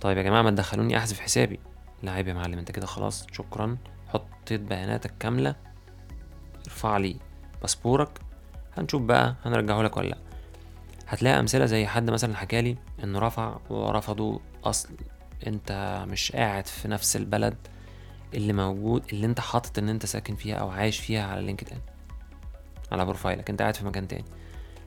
طيب 0.00 0.16
يا 0.18 0.22
جماعة 0.22 0.42
ما 0.42 0.50
تدخلوني 0.50 0.98
أحذف 0.98 1.20
حسابي. 1.20 1.60
لا 2.02 2.12
عيب 2.12 2.28
يا 2.28 2.34
معلم 2.34 2.58
أنت 2.58 2.70
كده 2.70 2.86
خلاص 2.86 3.26
شكرا. 3.32 3.76
حطيت 4.08 4.60
بياناتك 4.60 5.12
كاملة. 5.20 5.54
ارفع 6.66 6.96
لي 6.96 7.16
باسبورك. 7.60 8.29
هنشوف 8.80 9.02
بقى 9.02 9.34
هنرجعه 9.44 9.82
لك 9.82 9.96
ولا 9.96 10.08
لأ. 10.08 10.18
هتلاقي 11.08 11.40
أمثلة 11.40 11.66
زي 11.66 11.86
حد 11.86 12.10
مثلا 12.10 12.36
حكالي 12.36 12.76
إنه 13.04 13.18
رفع 13.18 13.56
ورفضوا 13.70 14.38
أصل 14.64 14.88
أنت 15.46 16.04
مش 16.08 16.32
قاعد 16.32 16.66
في 16.66 16.88
نفس 16.88 17.16
البلد 17.16 17.56
اللي 18.34 18.52
موجود 18.52 19.04
اللي 19.12 19.26
أنت 19.26 19.40
حاطط 19.40 19.78
إن 19.78 19.88
أنت 19.88 20.06
ساكن 20.06 20.34
فيها 20.36 20.56
أو 20.56 20.70
عايش 20.70 20.98
فيها 20.98 21.26
على 21.26 21.42
LinkedIn 21.42 21.78
على 22.92 23.04
profile 23.04 23.40
ك. 23.40 23.50
أنت 23.50 23.62
قاعد 23.62 23.76
في 23.76 23.84
مكان 23.84 24.08
تاني. 24.08 24.24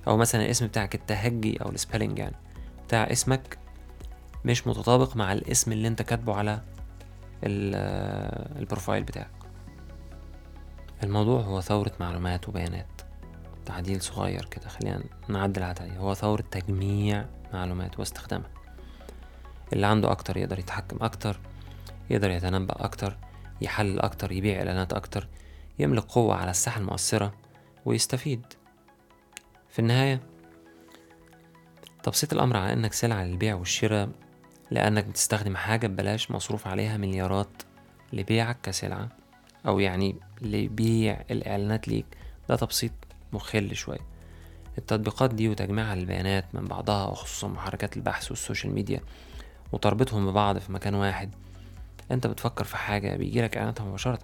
أو 0.08 0.18
مثلا 0.18 0.46
الاسم 0.46 0.68
بتاعك 0.68 0.96
التهجي 0.96 1.62
أو 1.62 1.70
ال 1.70 1.75
spelling 1.75 2.20
يعني. 2.20 2.36
بتاع 2.88 3.04
اسمك 3.04 3.58
مش 4.46 4.68
متطابق 4.68 5.16
مع 5.16 5.34
الاسم 5.34 5.72
اللي 5.72 5.88
أنت 5.88 6.02
كاتبه 6.02 6.36
على 6.36 6.62
البروفايل 7.44 9.04
بتاعك. 9.04 9.32
الموضوع 11.04 11.42
هو 11.42 11.62
ثورة 11.62 11.92
معلومات 12.00 12.50
وبيانات. 12.50 12.93
تعديل 13.66 14.02
صغير 14.02 14.46
كده 14.46 14.68
خلينا 14.68 15.04
نعدل 15.28 15.64
على 15.64 15.98
هو 15.98 16.14
ثورة 16.14 16.44
تجميع 16.52 17.26
معلومات 17.54 18.00
واستخدامها. 18.00 18.50
اللي 19.74 19.88
عنده 19.88 20.12
أكتر 20.12 20.38
يقدر 20.38 20.60
يتحكم 20.60 20.98
أكتر 21.04 21.40
يقدر 22.10 22.32
يتنبأ 22.32 22.86
أكتر 22.86 23.18
يحلل 23.62 24.00
أكتر 24.00 24.32
يبيع 24.32 24.58
إعلانات 24.58 24.94
أكتر 24.94 25.28
يملك 25.80 26.04
قوة 26.04 26.36
على 26.36 26.52
الساحة 26.52 26.80
المؤثرة 26.80 27.34
ويستفيد. 27.86 28.46
في 29.70 29.80
النهاية 29.80 30.22
تبسيط 32.04 32.34
الأمر 32.34 32.58
على 32.58 32.74
أنك 32.74 32.94
سلعة 32.94 33.24
للبيع 33.24 33.56
والشراء 33.56 34.10
لأنك 34.72 35.06
بتستخدم 35.06 35.56
حاجة 35.56 35.88
ببلاش 35.88 36.32
مصروف 36.32 36.68
عليها 36.68 36.98
مليارات 36.98 37.62
لبيعك 38.14 38.58
كسلعة 38.64 39.10
أو 39.68 39.80
يعني 39.80 40.16
لبيع 40.42 41.22
الإعلانات 41.32 41.88
ليك. 41.88 42.06
ده 42.50 42.56
تبسيط 42.56 42.92
مخل 43.34 43.76
شوية. 43.76 44.00
التطبيقات 44.78 45.34
دي 45.34 45.50
وتجميعها 45.50 45.96
للبيانات 45.96 46.56
من 46.56 46.66
بعضها 46.66 47.06
وخصوصا 47.06 47.48
محركات 47.48 47.98
البحث 47.98 48.32
وال 48.32 48.42
social 48.42 48.74
media 48.74 49.02
وتربطهم 49.72 50.32
ببعض 50.32 50.58
في 50.58 50.72
مكان 50.72 50.96
واحد. 50.96 51.36
انت 52.12 52.28
بتفكر 52.28 52.64
في 52.64 52.78
حاجة 52.78 53.16
بيجيلك 53.16 53.58
اعلاناتها 53.58 53.86
مباشرة 53.86 54.20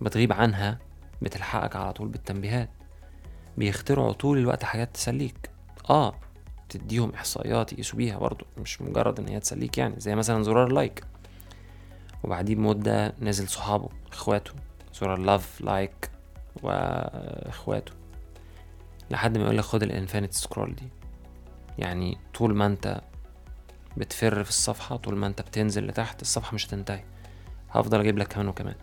بتغيب 0.00 0.32
عنها 0.32 0.78
بتلحقك 1.22 1.76
على 1.76 1.92
طول 1.92 2.08
بالتنبيهات. 2.08 2.70
بيخترعوا 3.58 4.12
طول 4.12 4.38
الوقت 4.38 4.64
حاجات 4.64 4.94
تسليك. 4.94 5.50
آه 5.90 6.14
تديهم 6.68 7.14
إحصائيات 7.14 7.72
يقيسوا 7.72 7.98
بيها 7.98 8.18
برضو 8.18 8.44
مش 8.58 8.82
مجرد 8.82 9.20
إن 9.20 9.28
هي 9.28 9.40
تسليك 9.40 9.78
يعني 9.78 10.00
زي 10.00 10.14
مثلا 10.14 10.42
زرار 10.42 10.72
like 10.72 11.04
وبعديه 12.24 12.54
بمدة 12.54 13.14
نزل 13.20 13.48
صحابه 13.48 13.88
إخواته. 14.12 14.52
زرار 14.94 15.18
love 15.18 15.60
like 15.60 16.10
وإخواته. 16.62 17.92
لحد 19.10 19.38
ما 19.38 19.44
يقولك 19.44 19.64
خد 19.64 19.82
ال 19.82 19.88
infinite 19.88 20.34
scroll 20.34 20.74
دي. 20.74 20.88
يعني 21.78 22.18
طول 22.34 22.54
ما 22.54 22.66
أنت 22.66 23.00
بتفر 23.96 24.44
في 24.44 24.50
الصفحة 24.50 24.96
طول 24.96 25.16
ما 25.16 25.26
أنت 25.26 25.42
بتنزل 25.42 25.86
لتحت 25.86 26.22
الصفحة 26.22 26.54
مش 26.54 26.66
هتنتهي. 26.66 27.04
هفضل 27.70 28.00
أجيب 28.00 28.18
لك 28.18 28.28
كمان 28.28 28.48
وكمان. 28.48 28.74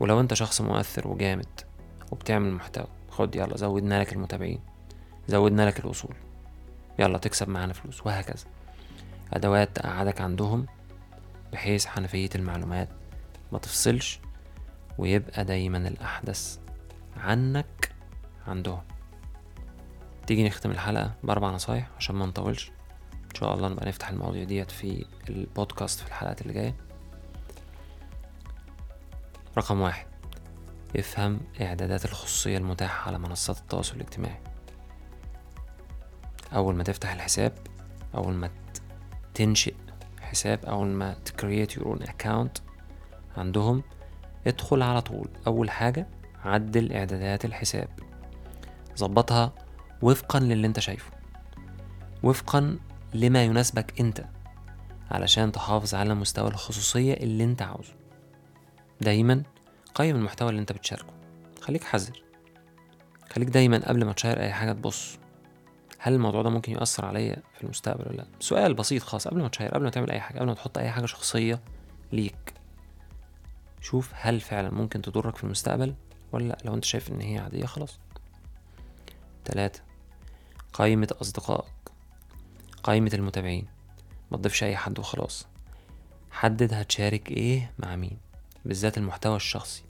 ولو 0.00 0.20
أنت 0.20 0.34
شخص 0.34 0.60
مؤثر 0.60 1.08
وجامد 1.08 1.60
وبتعمل 2.12 2.52
محتوى 2.52 2.86
خد 3.10 3.36
يلا 3.36 3.56
زودنا 3.56 4.00
لك 4.00 4.12
المتابعين. 4.12 4.60
زودنا 5.28 5.66
لك 5.66 5.80
الوصول. 5.80 6.14
يلا 6.98 7.18
تكسب 7.18 7.48
معانا 7.48 7.72
فلوس 7.72 8.06
وهكذا. 8.06 8.44
أدوات 9.32 9.76
تقعدك 9.76 10.20
عندهم 10.20 10.66
بحيث 11.52 11.86
حنفية 11.86 12.30
المعلومات 12.34 12.88
ما 13.52 13.58
تفصلش 13.58 14.20
ويبقى 14.98 15.44
دايما 15.44 15.78
الأحدث 15.78 16.58
عنك 17.16 17.92
عندهم. 18.46 18.82
تيجي 20.26 20.44
نختم 20.44 20.70
الحلقة 20.70 21.14
بأربع 21.24 21.50
نصايح 21.50 21.90
عشان 21.96 22.14
ما 22.16 22.26
نطولش. 22.26 22.70
إن 23.14 23.34
شاء 23.34 23.54
الله 23.54 23.68
نبقى 23.68 23.86
نفتح 23.88 24.08
المواضيع 24.08 24.44
ديت 24.44 24.70
في 24.70 25.04
البودكاست 25.28 26.00
في 26.00 26.06
الحلقات 26.06 26.42
اللي 26.42 26.52
جاية. 26.52 26.74
رقم 29.58 29.80
واحد 29.80 30.06
افهم 30.96 31.40
إعدادات 31.60 32.04
الخصوصية 32.04 32.58
المتاحة 32.58 33.08
على 33.08 33.18
منصات 33.18 33.58
التواصل 33.58 33.96
الاجتماعي. 33.96 34.40
أول 36.54 36.74
ما 36.74 36.84
تفتح 36.84 37.12
الحساب 37.12 37.52
أول 38.14 38.34
ما 38.34 38.50
تنشئ 39.34 39.74
حساب 40.20 40.64
أول 40.64 40.86
ما 40.86 41.14
ت 41.14 41.23
create 41.23 41.76
your 41.76 41.86
own 41.86 42.02
account 42.02 42.58
عندهم 43.36 43.82
ادخل 44.46 44.82
على 44.82 45.02
طول. 45.02 45.28
أول 45.46 45.70
حاجة 45.70 46.06
عدل 46.44 46.92
إعدادات 46.92 47.44
الحساب. 47.44 47.88
ظبطها 48.98 49.52
وفقا 50.02 50.40
للي 50.40 50.66
انت 50.66 50.80
شايفه. 50.80 51.10
وفقا 52.22 52.78
لما 53.14 53.44
يناسبك 53.44 54.00
انت 54.00 54.24
علشان 55.10 55.52
تحافظ 55.52 55.94
على 55.94 56.14
مستوى 56.14 56.48
الخصوصية 56.48 57.14
اللي 57.14 57.44
انت 57.44 57.62
عاوزه. 57.62 57.94
دايما 59.00 59.42
قيم 59.94 60.16
المحتوى 60.16 60.50
اللي 60.50 60.60
انت 60.60 60.72
بتشاركه. 60.72 61.12
خليك 61.60 61.84
حذر. 61.84 62.22
خليك 63.32 63.48
دايما 63.48 63.88
قبل 63.88 64.04
ما 64.04 64.12
تشير 64.12 64.40
أي 64.40 64.52
حاجة 64.52 64.72
تبص. 64.72 65.18
هل 65.98 66.14
الموضوع 66.14 66.42
ده 66.42 66.50
ممكن 66.50 66.72
يأثر 66.72 67.04
عليا 67.04 67.36
في 67.54 67.64
المستقبل 67.64 68.04
ولا 68.08 68.16
لأ؟ 68.16 68.26
سؤال 68.40 68.74
بسيط 68.74 69.02
خاص 69.02 69.28
قبل 69.28 69.42
ما 69.42 69.48
تشير 69.48 69.68
قبل 69.68 69.84
ما 69.84 69.90
تعمل 69.90 70.10
أي 70.10 70.20
حاجة 70.20 70.38
قبل 70.38 70.46
ما 70.46 70.54
تحط 70.54 70.78
أي 70.78 70.90
حاجة 70.90 71.06
شخصية 71.06 71.60
ليك. 72.12 72.54
شوف 73.80 74.10
هل 74.14 74.40
فعلا 74.40 74.70
ممكن 74.70 75.02
تضرك 75.02 75.36
في 75.36 75.44
المستقبل 75.44 75.94
ولا 76.32 76.44
لأ. 76.44 76.58
لو 76.64 76.74
انت 76.74 76.84
شايف 76.84 77.10
إن 77.10 77.20
هي 77.20 77.38
عادية 77.38 77.66
خلاص. 77.66 77.98
تلاتة 79.46 79.80
قائمة 80.72 81.08
أصدقائك. 81.20 81.72
قائمة 82.82 83.10
المتابعين. 83.14 83.66
ما 84.30 84.36
تضيفش 84.36 84.64
أي 84.64 84.76
حد 84.76 84.98
وخلاص. 84.98 85.46
حدد 86.30 86.74
هتشارك 86.74 87.30
إيه 87.30 87.72
مع 87.78 87.96
مين. 87.96 88.18
بالذات 88.64 88.98
المحتوى 88.98 89.36
الشخصي. 89.36 89.82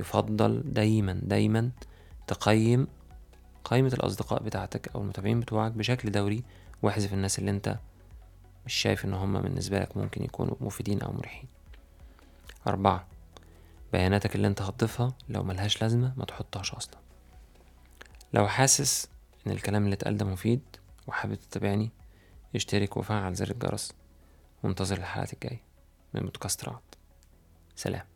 يفضل 0.00 0.62
دايما 0.64 1.20
دايما 1.22 1.70
تقيم 2.26 2.86
قائمة 3.64 3.88
الأصدقاء 3.88 4.42
بتاعتك 4.42 4.90
أو 4.94 5.00
المتابعين 5.00 5.40
بتوعك 5.40 5.72
بشكل 5.72 6.10
دوري 6.10 6.44
واحذف 6.82 7.12
الناس 7.12 7.38
اللي 7.38 7.50
أنت 7.50 7.78
مش 8.66 8.74
شايف 8.74 9.04
إن 9.04 9.14
هم 9.14 9.40
بالنسبة 9.40 9.78
لك 9.78 9.96
ممكن 9.96 10.22
يكونوا 10.22 10.54
مفيدين 10.60 11.02
أو 11.02 11.12
مريحين. 11.12 11.48
أربعة 12.66 13.06
بياناتك 13.92 14.36
اللي 14.36 14.46
أنت 14.46 14.62
هتضيفها 14.62 15.12
لو 15.28 15.42
ملهاش 15.42 15.82
لازمة 15.82 16.12
ما 16.16 16.24
تحطهاش 16.24 16.74
أصلا. 16.74 17.09
لو 18.32 18.48
حاسس 18.48 19.08
إن 19.46 19.52
الكلام 19.52 19.84
اللي 19.84 19.94
اتقال 19.94 20.16
ده 20.16 20.26
مفيد 20.26 20.62
وحابب 21.06 21.34
تتابعني 21.34 21.90
اشترك 22.54 22.96
وفعل 22.96 23.34
زر 23.34 23.50
الجرس 23.50 23.92
وانتظر 24.62 24.96
الحلقات 24.96 25.32
الجاية 25.32 25.62
من 26.14 26.20
بودكاست 26.20 26.64
رعد. 26.64 26.80
سلام. 27.76 28.09